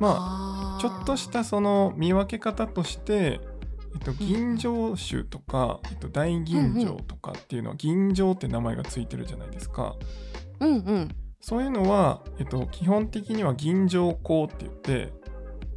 [0.00, 3.40] まあちょっとしたその見分け方として、
[3.98, 9.96] えっと、吟醸酒とか、えっと、大吟醸とかっていうのは吟醸って名前がついてるじゃないですか。
[10.60, 11.08] うんうん。
[11.40, 15.12] そういうのは、えっと、基本的には吟醸香って言って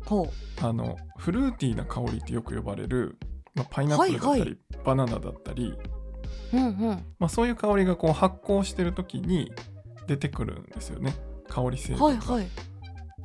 [0.05, 0.27] ほ
[0.61, 3.17] あのフルーティーな香りってよく呼ばれる、
[3.55, 5.73] まあ、パイナップルだったり、はいはバナナだったり、
[6.53, 7.05] ううんうん。
[7.19, 9.51] まあ、そういう香りがこう発酵してる時に
[10.07, 11.13] 出てくるんですよね。
[11.47, 12.05] 香り成分が。
[12.05, 12.47] はいはい。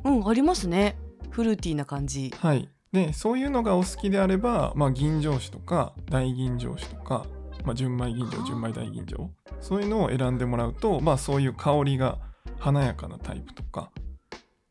[0.05, 0.97] うんありますね。
[1.31, 2.33] フルーティーな感じ。
[2.39, 7.27] はい、でそういうのがお好きであれば、まあ、吟醸酒とか大吟醸酒とか、
[7.63, 9.29] まあ、純米吟醸はあ純米大吟醸
[9.61, 12.17] そういうのを選んでもらうと、まあ、そういう香りが
[12.59, 13.91] 華やかなタイプとか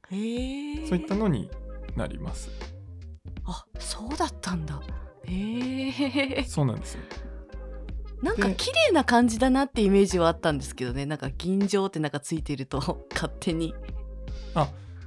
[0.09, 1.51] へえそういったのに
[1.95, 2.49] なります。
[3.45, 4.81] あそうだったんだ。
[5.25, 7.01] へえそうなんですよ。
[8.23, 11.05] なんかで綺麗な感じだなってイメージはあったんですけどね。
[11.05, 12.79] なんか吟醸ってなんかついてると
[13.13, 13.75] 勝手に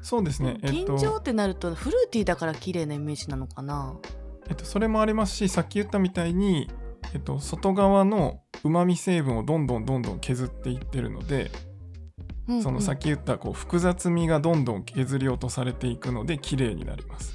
[0.09, 0.57] そうですね。
[0.63, 3.95] えっと、吟醸ってなるとフルーティーだから綺麗なイメージなのかな？
[4.49, 6.71] えっと、それもありますしさっき言ったみたいに、
[7.13, 11.51] えっと、外側のうまみ成分をどんどんどんどん削っていってるので、
[12.49, 12.63] うんうん。
[12.63, 17.35] そのさっき言ったこう複雑味がどんどん削り落とされていくので綺麗になります。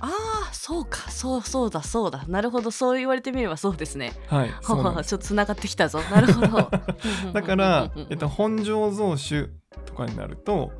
[0.00, 0.10] あ
[0.50, 1.10] あそうか。
[1.10, 2.26] そうそうだそうだ。
[2.28, 2.70] なるほど。
[2.70, 4.12] そう言われてみればそうですね。
[4.26, 6.00] はい、ちょっとつながってきたぞ。
[6.10, 6.70] なるほど。
[7.32, 9.48] だからえっと、本醸造酒
[9.86, 10.72] とかになると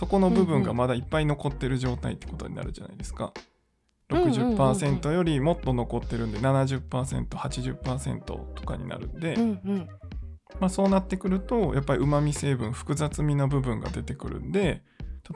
[0.00, 3.34] そこの部分がまだいっぱい残ってる状態ってことになるじゃないですか。
[4.08, 4.56] うんうんうんうん。
[4.58, 9.88] 60%よりもっと残ってるんで 70%80% とかになるんで、うんうん。
[10.58, 14.82] まあ、そうなってくるとやっぱりうまみ成分複雑味の部分が出てくるんで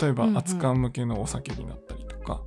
[0.00, 0.36] 例えばうんうん。
[0.36, 2.40] 熱燗向けのお酒になったりとか、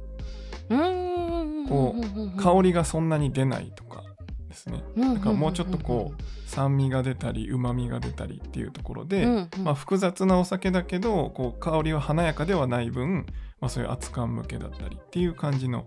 [0.69, 1.67] うん。
[1.69, 4.01] こう香りがそんなに出ないとか
[4.47, 4.83] ですね。
[4.97, 9.63] だだからもうちょっとこう酸味が出たりうまみが出たりっていうところで、うんうん。
[9.63, 13.25] まあ、複雑なお酒だけどこう香りは華やかではない分、
[13.59, 15.85] まあ、そういう熱燗向けだったりっていう感じの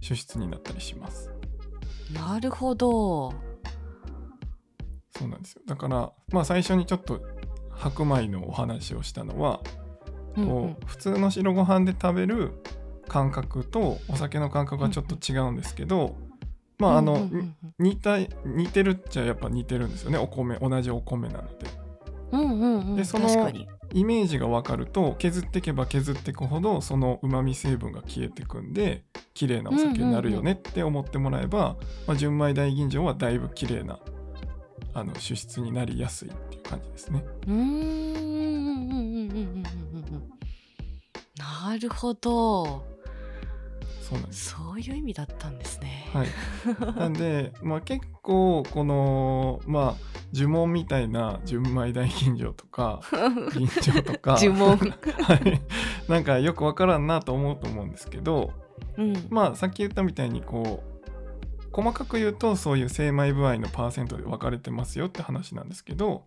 [0.00, 1.30] 酒質になったりします。
[2.12, 3.32] なるほど。
[5.16, 5.62] そうなんですよ。
[5.66, 7.20] だから、まあ、最初にちょっと
[7.70, 9.60] 白米のお話をしたのは、
[10.36, 10.48] うんうん。
[10.48, 12.52] こう普通の白ご飯で食べる
[13.08, 16.16] 感覚とお酒の感覚がちょっと違うんですけど、
[16.80, 17.30] まああの、うんうん。
[17.32, 20.18] うん似た似てるっちゃやっぱ似てるんですよね。
[20.18, 21.66] お米同じお米なので。
[22.32, 22.96] うんうんうん。
[22.96, 23.28] でその
[23.92, 33.98] イメージが分かると削っていけば削っていくほどそのうまみ成分が消えてくんで綺麗なお酒になるよねって思ってもらえば、まあ、純米大吟醸はだいぶ綺麗な
[34.94, 37.24] あの酒質になりやすいっていう感じですね。
[37.48, 38.60] うん。
[41.36, 42.84] なるほど
[44.10, 46.08] そうなんですそういう意味だったんですね。
[46.12, 46.28] はい、
[46.98, 53.02] なんで、 まあ、結構このまあ呪文みたいな純米大吟醸とか
[53.54, 54.76] 吟醸とか呪文。
[55.22, 55.62] はい、
[56.08, 58.52] なんかよくわからんなと思うと思うんですけど
[58.96, 59.26] うん。
[59.30, 66.24] まあさっき言ったみたいにこう細かく言うとそういう精米部合のパーセントで分かれてますよって話なんですけど、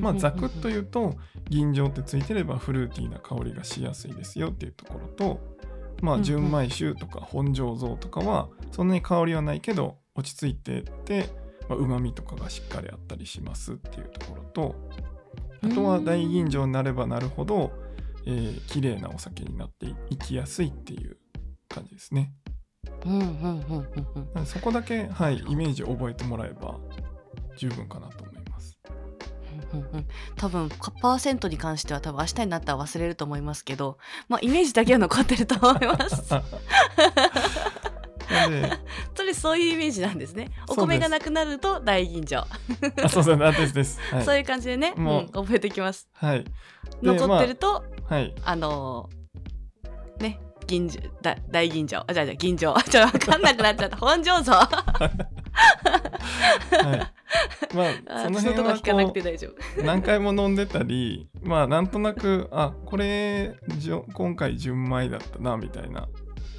[0.00, 1.14] まあ、ざくっと言うと
[1.48, 5.55] 吟醸ってついてればフルーティーな香りがしやすいですよっていうところと、
[6.02, 11.30] まあ、純米酒とか本醸造とかはそんなに香りはないけど落ち着いてて
[11.70, 14.74] うまみとかがしっかりあったりしますっていうところと
[15.62, 17.72] あとは大吟醸になればなるほど、
[18.26, 21.16] えー綺麗なお酒になっていきやすいっていう
[21.68, 22.32] 感じですね。
[24.44, 26.78] そこだけ、はい、イメージを覚えてもらえば
[27.56, 28.25] 十分かなと。
[29.72, 33.98] うんうんうん多分パーセントに関しては多分明日になったら忘れると思いますけど、
[34.28, 36.34] まあ、イメージだけは残ってると思います。
[39.14, 40.50] それそういうイメージなんですね。
[40.68, 42.44] お米がなくなると大吟醸、
[43.02, 44.00] あそうそうあですです。
[44.12, 46.08] はいそういう感じでね、もううん覚えていきます。
[46.12, 46.44] はい。
[46.44, 46.50] で
[47.02, 48.34] 残ってると、はい。
[48.44, 49.26] あのー
[50.22, 54.52] ね銀醸だ大吟醸あじゃあじゃあ吟醸 ちょっと分かんなくなっちゃった本醸造
[56.82, 57.12] はい。
[57.74, 59.82] まあ、あその辺は聞かなくこて大丈夫。
[59.82, 66.08] う何回も飲んでたり、まあなんとなくあこれじょ今回純米だったなみたいな。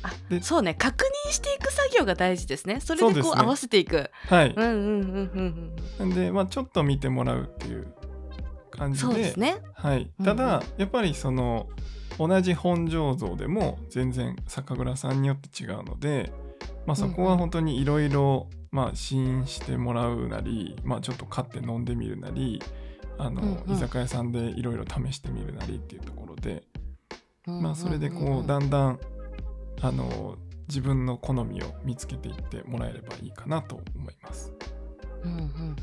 [0.04, 2.80] あでそうね確認していく作業が大事ですね。
[2.80, 4.10] それでこう合わせていく。
[4.28, 4.54] はい。
[4.56, 7.88] うんうんうんうんでまあちょっと見てもらうっていう
[8.72, 8.94] 感うん。
[8.94, 9.40] じでそうです。
[9.40, 9.58] ね。
[9.74, 10.12] はい。
[10.20, 11.68] うんただ、やっぱりその
[12.20, 16.32] 同じ本醸造でも全然酒蔵さんによって違うので、
[16.88, 22.64] まあ、そこは本当にいろいろまあ試飲してもらうなり、まあ、ちょっと買って飲んでみるなり
[23.20, 26.64] あの、居酒屋さんでいろいろ試してみるなりっていうところで、
[27.46, 29.00] うんまあ、それでこうだんだん
[29.82, 30.38] あの
[30.70, 34.54] 自分の好みを見つけていってもらえればいいかなと思います。
[35.24, 35.76] うんうんうんうんうん。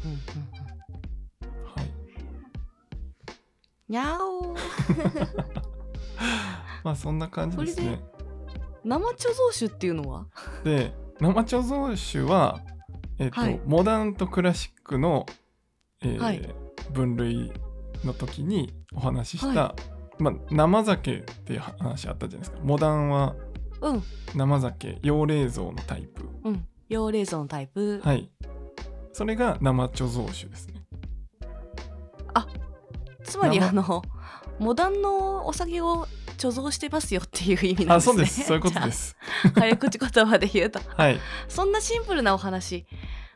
[1.64, 1.90] はい
[3.88, 4.58] にゃおー
[6.82, 8.00] まあそんな感じですね。
[8.84, 10.26] 生貯蔵酒っていうのは？
[10.64, 12.60] で生貯蔵酒は、
[13.18, 13.60] えっとはい。
[13.66, 15.26] モダンとクラシックの、
[16.02, 16.54] えーはい。
[16.92, 17.52] 分類
[18.04, 19.74] の時にお話しした、は
[20.18, 22.58] まあ、生酒っていう話あったじゃないですか。
[22.62, 23.34] モダンは
[23.80, 24.02] うん。
[24.34, 26.28] 生酒養冷蔵のタイプ。
[26.44, 26.66] うん。
[26.88, 28.30] 養冷蔵のタイプ、はい。
[29.12, 30.74] それが生貯蔵酒ですね。
[33.24, 34.02] つまり生あの
[34.58, 36.06] モダンのお酒を
[36.48, 37.94] 貯蔵してますよっていう意味なんですね。
[37.94, 38.42] あそうです。
[38.44, 39.16] そういうことです。
[39.54, 40.80] 早口言葉で言うと。
[40.96, 41.18] はい。
[41.48, 42.86] そんなシンプルなお話。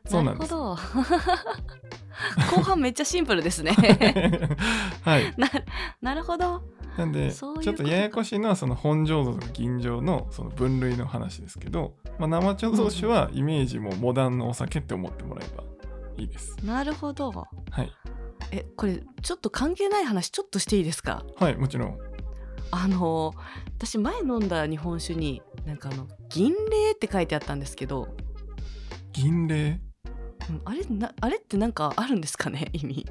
[0.06, 0.76] そうなんるほど。
[2.50, 3.72] 後半めっちゃシンプルですね。
[5.02, 5.34] はい。
[5.36, 5.48] な
[6.00, 6.62] なるほど。
[6.96, 15.62] なんでちょっとややこしいのはその本醸造とか吟醸のその分類の話ですけど、まあ、生貯蔵酒はイメージもモダンのお酒って思ってもらえば
[16.16, 16.56] いいです。
[16.64, 17.30] なるほど。
[17.30, 17.92] はい、
[18.50, 21.24] えこれちょっと関係ない話ちょっとしていいですか？
[21.36, 21.98] はい、もちろん。
[22.70, 23.34] あの
[23.78, 28.08] 私前飲んだ日本酒になんかあの銀霊って書いてあったんですけど、
[29.12, 29.80] 銀霊？
[30.50, 32.68] うんあれなあれってなんかあるんですかね？
[32.74, 33.06] 意味。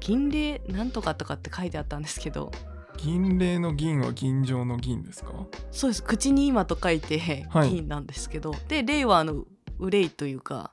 [0.00, 2.50] 銀霊なんとかとかって書いてあったんですけど。
[2.96, 5.32] 銀霊の銀は銀醸の銀ですか？
[5.70, 6.02] そうです。
[6.02, 7.18] 口に今と書いて
[7.50, 7.70] はい。
[7.70, 9.44] 銀なんですけど、で霊はあの
[9.78, 10.72] 憂いというか。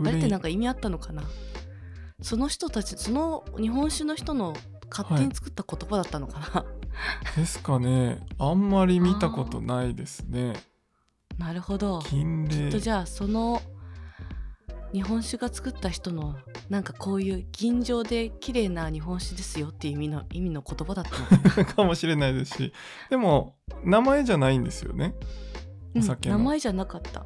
[0.00, 1.22] あれってなんか意味あったのかな？
[2.22, 4.54] その人たちその日本酒の人の
[4.94, 6.64] 勝手に作った言葉だったのかな、
[7.36, 8.20] ですかね。
[8.38, 10.54] あんまり見たことないですね。
[11.38, 12.02] なるほど。
[12.10, 13.62] 銀霊きっとじゃあその
[14.92, 16.36] 日本酒が作った人の
[16.68, 22.72] なんかこういう吟醸で綺麗な日本酒ですよっていう意味の意味の言葉だったの かもしれないですし。
[23.08, 25.14] でも名前じゃないんですよね。
[25.94, 26.38] うんお酒の。
[26.38, 27.24] 名前じゃなかった。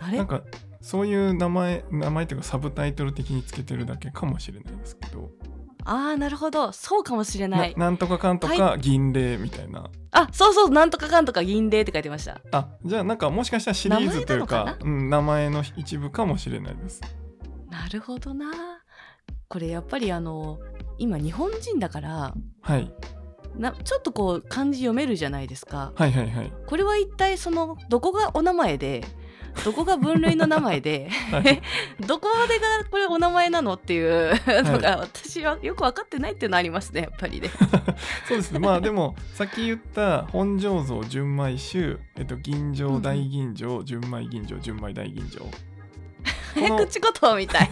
[0.00, 0.18] あれ？
[0.18, 0.42] なんか
[0.80, 5.30] そういう名前名前っていうかサブタイトル的につけてるだけかもしれないですけど、
[5.84, 6.72] ああなるほど。
[6.72, 7.74] そうかもしれなない。
[7.76, 9.90] なんとかかんとか銀霊みたいな。
[10.12, 12.40] あそうそうなんとかかんとか銀霊って書いてました。
[12.52, 17.00] あじゃあなんかもしかしたらシリーズというかうん、名前の一部かもしれないです。
[17.70, 18.50] なるほどな。
[19.48, 20.58] これやっぱりあの
[20.98, 22.92] 今日本人だからはい。
[23.56, 25.92] なちょっとこう漢字読めるじゃないですか。
[25.94, 26.52] はいはいはい。
[26.66, 29.04] これは一体そのどこがお名前で
[29.64, 31.62] どこが分類の名前ではい。
[32.06, 37.50] どこまでがこれお名前なのっていうのが私はよく分かってないっていうのありますねやっぱりね。
[38.26, 38.58] そうですね。
[38.58, 45.44] まあでもさっき言った本醸造純米酒、えっと、吟醸大吟醸純米吟醸純米大吟醸。
[46.54, 47.68] 口言葉みたい。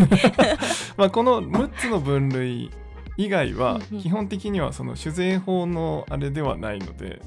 [0.96, 2.70] まあこの6つの分類
[3.16, 7.20] 以外は基本的にはその酒税法のあれではないので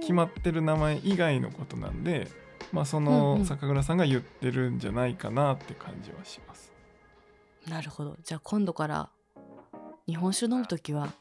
[0.00, 2.28] 決まってる名前以外のことなんで
[2.72, 6.72] まあそうんうのん酒蔵さんが言ってるんじゃないかなって感じはします。
[7.68, 9.10] なるほどじゃあ今度から
[10.06, 11.12] 日本酒飲む時は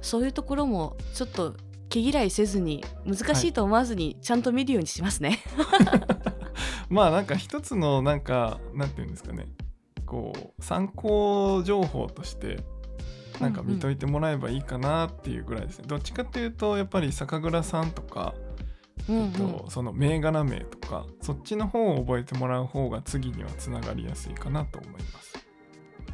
[0.00, 1.56] そういうところもちょっと
[1.88, 5.40] 毛嫌いせずに難しいと思わずにちゃんと見るようにしますね。
[6.88, 9.46] まあなんか一つのなんかなんていうんですかね
[10.06, 12.64] こう参考情報として
[13.40, 18.34] なんか見といてもらえばいいかなっていうぐらいですね、どっちかっていうとやっぱり酒蔵さんとか、
[19.08, 19.24] うんうん。
[19.26, 25.46] えっと、その銘柄名とかそっちの方を覚えてもらう方が次にはつながりやすいかなと思います。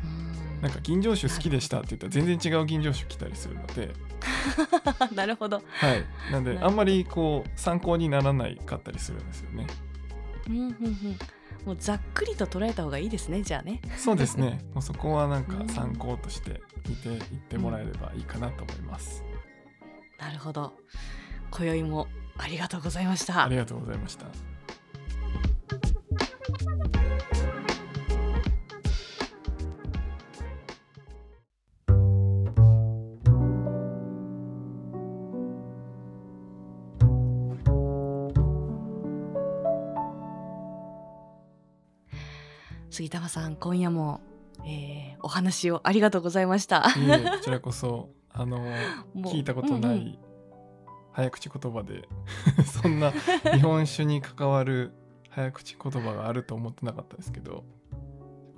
[0.03, 0.61] うん。
[0.61, 3.93] なんか吟醸酒好きでしたって言ったら全然違う吟醸酒来たりするので。
[5.15, 5.63] なるほど。
[5.67, 6.05] はい。
[6.33, 9.67] なんであんまりこう参考にならないかったりするんですよね。
[10.49, 11.19] うんうんうん。
[11.67, 13.81] もうざっくりと捉えた方がいいですねじゃあね。
[13.97, 14.61] そうですね。
[14.73, 19.25] もうそこはなんかうん参考として見ていってもらえればいいかなと思います、
[20.19, 20.75] なるほど。
[21.57, 23.57] 今宵もありがとうございましたあり。
[23.57, 24.27] がとうございました
[42.91, 44.21] 杉玉さん今夜も、
[44.67, 46.85] えーお話をありがとうございました。
[46.97, 48.65] いえこちらこそあの
[49.17, 50.19] 聞いたことなうんうんい
[51.17, 52.07] 早口言葉で。
[52.83, 54.93] そんな日本酒に関わる
[55.31, 57.65] 早口言葉があると思ってなかったですけど。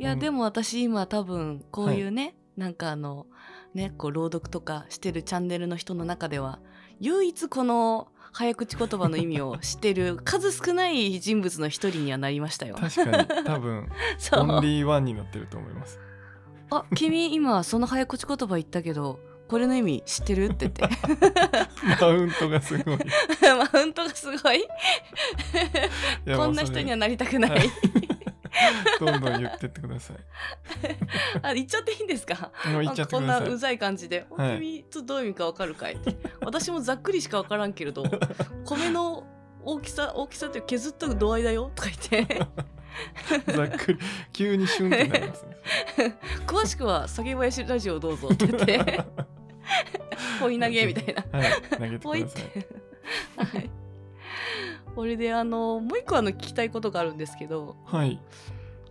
[0.00, 3.26] いやでもも私今多分こういうね、なんかあの
[3.74, 6.60] ねこう朗読とかしてるチャンネルの人の中では
[7.00, 12.76] 唯一この早口言葉の意味を知ってる数少ない人物の一人にはなりましたよ。
[12.76, 13.44] 確かに。
[13.44, 13.88] 多分
[14.32, 16.00] オンリーワンになってると思います。
[16.70, 20.46] あ君今その早口言葉言ったけどこれの意味知ってる？
[20.46, 20.88] って言って。
[22.00, 22.98] マウントがすごい。
[23.72, 24.68] マウントがすごい。
[26.36, 27.70] こんな人にはなりたくない、はい。
[29.00, 30.16] どんどん言ってってください。
[31.42, 32.50] あ言っちゃっていいんですか？
[33.10, 34.56] こんないうざい感じで「はい。
[34.58, 35.98] 君とどういう意味かわかるかい?」
[36.44, 38.04] 私もざっくりしかわからんけれど
[38.64, 39.24] 米の
[39.62, 41.70] 大きさ大きさって削った度合いだよ？
[41.74, 42.46] とか言って。
[43.52, 43.98] ざっくり。
[44.32, 45.56] 急にシュンってなりますね。
[46.46, 49.00] 詳しくは「下げ林ラジオどうぞ」って言って
[50.40, 51.38] ポイ投げみたいな。
[51.38, 51.52] はい。
[51.70, 52.42] 投げてポイっください。
[52.50, 52.68] て。
[53.58, 53.70] はい。
[54.94, 56.70] これであのもう一個あの聞きたい。
[56.70, 58.20] ことがあるんですけどはい。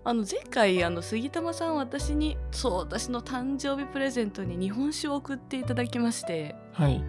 [0.03, 5.63] あの前回あの杉玉さん私にそう私の誕生日プレゼントに日本酒を送ってい。
[5.63, 7.03] ただきましてはい。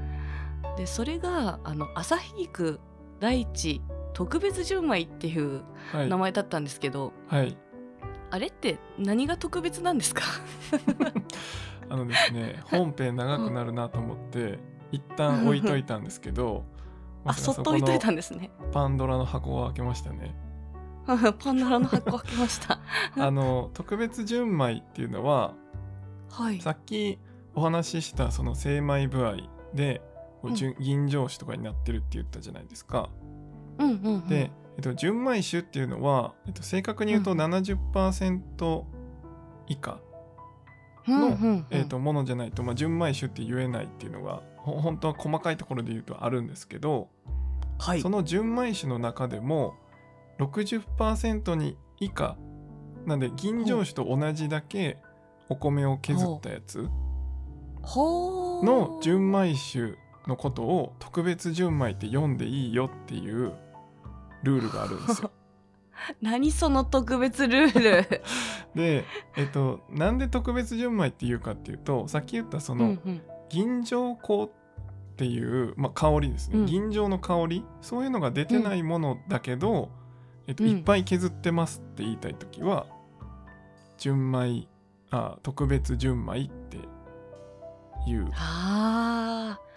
[0.77, 2.81] でそれがあの旭菊
[3.21, 3.81] 大地
[4.15, 5.39] 特別純米ってい。
[5.39, 5.63] う
[5.93, 6.09] はい。
[6.09, 7.57] 名前だったんですけど、はい。
[8.31, 10.23] あれって何が特別なんですか
[11.91, 14.59] あのですね本編長くなるなと思って
[14.93, 16.65] 一旦置いといたんですけど
[17.25, 18.51] あそっと置いといたんですね。
[18.73, 20.35] パンドラの箱を開けましたね。
[21.07, 22.81] パンドラの箱開けました。
[23.19, 25.55] あの特別純米っていうのは
[26.31, 26.61] はい。
[26.61, 27.19] さっき
[27.55, 29.37] お話ししたその精米部合
[29.75, 30.01] で
[30.41, 33.11] こう純吟醸酒とかになってるって言ったじゃないですか。
[33.79, 37.41] うんうん、うん、で、えっと、純米酒っていうのは、えっと、正確に言うとうん。
[37.41, 38.85] 70%
[39.69, 39.93] 以下。
[39.93, 40.08] うん
[41.09, 47.09] の、えっと、ものじゃないと、まあ、純米酒って言えないっていうのがほ本当は細かいところで言うとあるんですけど、
[47.79, 48.01] はい。
[48.01, 49.75] その純米酒の中でも
[50.39, 52.37] 60%に以下。
[53.07, 54.99] なんで吟醸酒と同じだけ
[55.49, 56.89] お米を削ったやつ。
[57.83, 59.97] の純米酒
[60.27, 63.55] のことを特別純米って読んでいいよっていう
[64.43, 65.31] ルールがあるんですよ。
[66.23, 68.23] 何その特別ルール？
[68.75, 69.05] で、
[69.37, 73.23] えっと、なんで特別純米っていうかっていうとさっき言ったその、うんうん。
[73.49, 74.51] 銀醸香っ
[75.17, 76.67] ていう、まあ、香りですね、うん。
[76.67, 77.65] 銀醸の香り？
[77.81, 79.91] そういうのが出てないものだけど、
[80.47, 82.87] えっと、うんいっぱい削ってますって言いたい時は
[83.99, 84.69] 純米
[85.11, 86.77] あ特別純米って
[88.09, 88.29] いう。
[88.35, 89.69] あー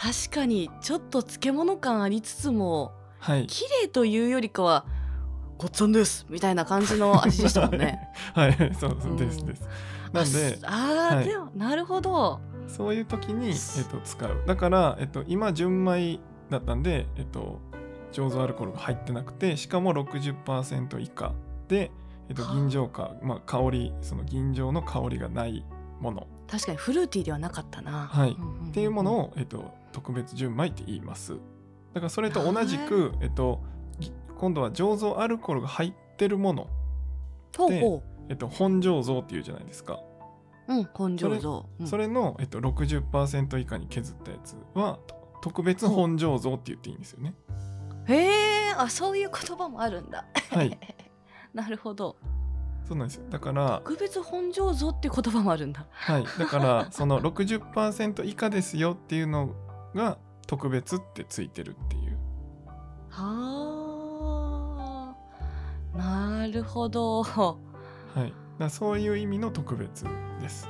[0.00, 3.46] 確かにちょっと漬物感ありつつもはい。
[3.48, 4.86] 綺麗というよりかは
[5.58, 8.08] ごっつぁんですみたいな感じの味でしたもんね。
[8.34, 8.54] はい。
[8.78, 9.16] そうそううん。
[9.16, 9.44] です。
[9.44, 9.68] です
[10.12, 11.24] なんでああー、はい。
[11.28, 12.40] でもなるほど。
[12.68, 13.54] そういう時に、えっ
[13.90, 14.42] と、使う。
[14.46, 17.60] だから、えっと、今純米だったんで、えっと、
[18.12, 21.32] 醸造アルコールが入ってなくてしかも60%以下
[21.66, 21.90] で、
[22.28, 22.54] えっと、はあ。
[22.54, 25.64] 銀醸か、まあ、香りその銀醸の香りがない
[26.00, 26.26] もの。
[26.50, 28.06] 確かにフルーティーではなかったな。
[28.06, 28.36] はい。
[28.68, 31.32] っていうものを、えっと、特別純米って言います。
[31.94, 33.77] だからそれと同じく、えっと、ぎ
[34.38, 36.68] 今度は醸造アルコールが入ってるもの、
[37.56, 40.00] ほうほえっと、本醸造っていうじゃないですか、
[40.68, 40.74] う。
[40.74, 41.66] うん、根性像。
[41.80, 47.34] うんそれの、えっと、60%以下に削ったやつはと特別本醸造って言っていいんですよね
[48.06, 50.24] へえ、あ、そういう言葉もあるんだ。
[50.50, 50.78] はい
[51.54, 52.16] なるほど。
[52.86, 55.86] そうなんですよだから特別本醸造っていう言葉もあるんだ。
[55.90, 59.50] はいだからその60%以下ですよっていうの
[59.94, 60.16] が
[60.46, 62.18] 特別ってついてるっていう
[63.10, 63.57] はあ。
[66.48, 67.22] なるほど。
[67.22, 67.58] は
[68.24, 68.32] い。
[68.58, 70.06] だそういう意味の特別
[70.40, 70.66] です。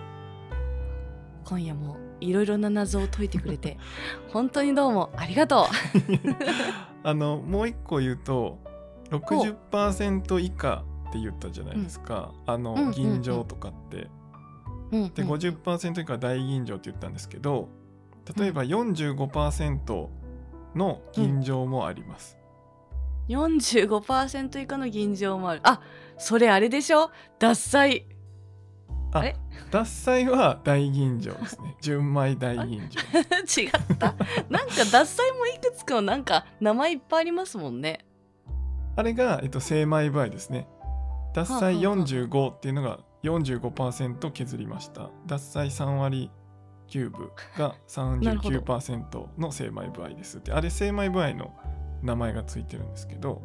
[1.45, 3.79] 今夜もいろいろな謎を解いてくれて
[4.33, 5.67] 本当にどうもありがと
[7.05, 8.59] あのもう一個言うと
[9.11, 12.93] 60%以下って言ったじゃないですか、あのうんうんうん。
[12.93, 14.09] 銀醸とかって、
[14.91, 14.97] う。
[14.99, 15.15] うん。
[15.15, 17.69] でうん50%以下は大吟醸って言ったんですけど
[18.37, 20.09] 例えば45%
[20.75, 22.38] の吟醸もあります、
[23.29, 25.61] 45%以下の銀醸もある。
[25.65, 25.81] あ
[26.17, 27.11] それあれでしょ？
[27.39, 28.07] 獺祭。
[29.13, 29.37] ああれ
[29.71, 31.77] 獺祭は大吟醸ですね。
[31.81, 33.63] 純米大吟醸。
[33.63, 34.15] 違った。
[34.49, 38.05] なんか獺祭もいくつかのなんか名前いっぱいありますもんね。
[38.97, 40.67] あれが、えっと、精米部合ですね。
[41.35, 42.05] 獺祭はあはあはあ。
[42.07, 45.11] 45っていうのが45%削りました。
[45.27, 46.31] 獺祭3割
[46.89, 47.75] 9分が
[48.23, 50.53] なるほど39%の精米部合ですって。
[50.53, 51.53] あれ精米部合の
[52.03, 53.43] 名前がついてるんですけど。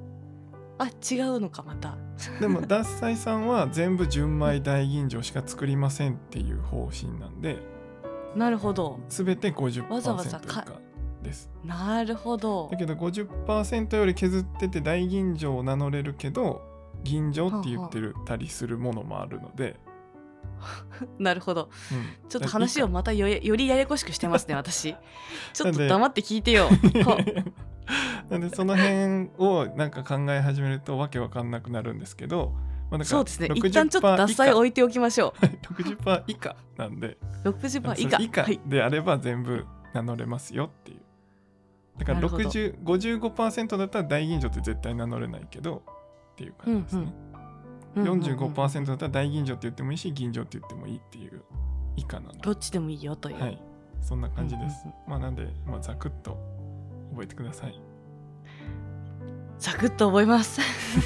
[0.80, 1.98] あ違うのかまた。
[2.40, 7.60] でも 獺祭さんは全部純米大吟醸しか作りませんっていう方針なんで。
[8.36, 9.00] なるほど。
[9.10, 11.50] 全て50%わざわざ以です。
[11.64, 12.70] なるほど。
[12.72, 16.62] だけど50%より削ってて大吟醸を名乗れるけど
[17.04, 19.78] 吟醸って言ってるたりするものもあるので、
[21.20, 21.70] なるほど。
[21.92, 22.30] うん。
[22.30, 24.96] ちょっと話をまたよよりややこしくしてますね私。
[25.54, 26.66] ちょっと黙って聞いてよ。
[26.66, 27.24] は
[28.30, 32.54] なんでその辺をなんか考え始めるとわけわかんなくなるんですけど、
[32.90, 33.48] まあ、だからそうですね。
[33.48, 37.18] 60%一旦ちょっと獺祭置いておきましょ以下60%以下なんで。
[37.44, 38.18] う60%以下。
[38.20, 41.00] 以下はい、であれば全部名乗れますよっていう。
[41.98, 42.44] だからなるほど。
[42.50, 45.84] 60 55%だったら大吟醸って絶対名乗れないけど
[46.34, 47.14] っていう感じですね、
[47.96, 48.02] うん。
[48.02, 48.24] うんうんうん。
[48.24, 51.42] 45%だったら大吟醸って言ってもいいし吟醸って言ってもいいっていう
[51.96, 53.62] 以下なんでどっちでもいいよという、はい。
[54.02, 54.96] そんな感じです、うんうん。
[55.08, 56.38] まあなんで、まあ、ざくっと
[57.14, 57.80] 覚えてください。
[59.64, 60.60] サクッと覚えます。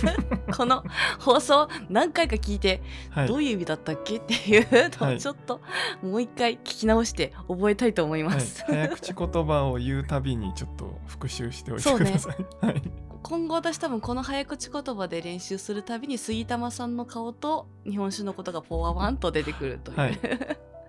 [0.58, 0.84] この
[1.20, 2.82] 放送何回か聞いて、
[3.12, 3.28] はい。
[3.28, 4.68] どういう意味だったっけっていう
[5.00, 5.16] のはい。
[5.18, 5.62] をちょっと
[6.02, 8.34] もう一回聞き直して覚えたいと思いはい。
[8.34, 12.66] ます、、早口言葉を言うたびにちょっと復習しておいてください。
[12.66, 12.82] はい、
[13.22, 20.20] 今後私多分この早口言葉で練習するたびに杉玉さんの顔と日本酒のことがポワワンと出てくるという、はい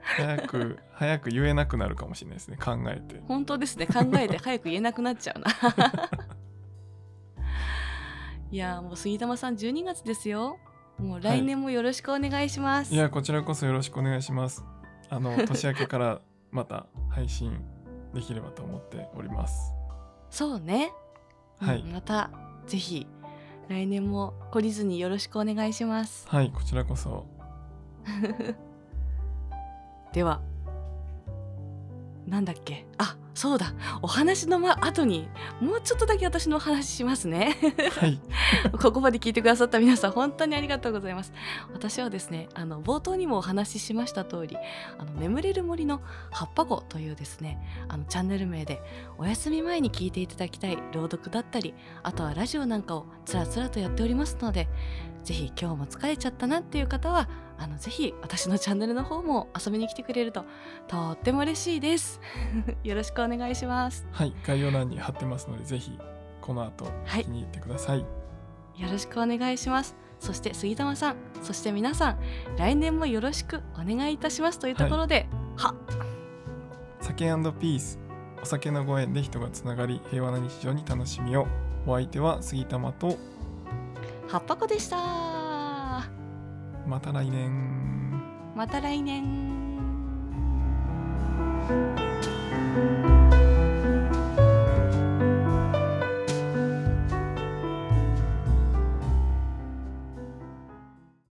[0.02, 2.56] 早く早く言えなくなるかもしれないですね。
[2.56, 3.20] 考えて。
[3.26, 3.86] 本当ですね。
[3.86, 5.50] 考えて 早く言えなくなっちゃうな。
[8.50, 10.58] いやーもう杉玉さん12月ですよ。
[10.98, 14.64] もう来年もよろしくお願いします、いやこちらこそよろしくお願いします。
[15.08, 16.20] あの 年明けから
[16.50, 17.64] また配信
[18.12, 19.72] できればと思っております。
[20.30, 20.92] そうね、
[21.58, 21.80] はい。
[21.80, 22.30] うんまた
[22.66, 23.06] ぜひ
[23.68, 26.26] 来年も懲りずによろしくお願いします。
[26.28, 27.26] はいこちらこそ
[30.18, 30.40] では。
[32.26, 32.86] なんだっけ？
[32.98, 33.72] あそうだ。
[34.02, 35.28] お話の、ま、後に
[35.60, 37.56] もうちょっとだけ私のお話しますね。
[38.00, 38.20] はい。
[38.82, 41.32] ここまで聞いてくださった皆さん本当にありがとうございます。
[41.72, 44.56] 私はですねあの冒頭にもお話ししました通り
[44.98, 46.02] あの眠れる森の
[46.32, 48.82] 葉っぱ語というですねあのチャンネル名で
[49.18, 54.68] お休み前に聞いていただきたい朗読だったりあとはラジオなんかをつらつらとやっておりますので
[55.22, 57.28] ぜひ今日も疲れちゃったなっていう方は
[57.58, 60.44] あのぜひ私のチャンネルの方も遊びに来てくれると
[60.86, 62.20] とっても嬉しいです。
[62.84, 64.06] よろしくお願いします。
[64.12, 65.98] はい概要欄に貼ってますのでぜひ
[66.40, 67.24] この後はい。
[67.24, 67.98] 気に入ってください。
[67.98, 68.06] よ
[68.90, 69.96] ろしくお願いします。
[70.20, 72.18] そして杉玉さんそして皆さん
[72.56, 75.74] 来年もよろしくお願いいたしますというところで、は
[77.00, 77.26] 酒
[77.60, 78.00] ピース
[78.42, 81.46] お酒のご縁で人がつながり平和な日常に楽しみを。
[81.88, 83.16] お相手は杉玉と
[84.28, 86.17] 葉っぱ子でした
[86.88, 87.52] また来年。
[88.56, 89.48] また来年。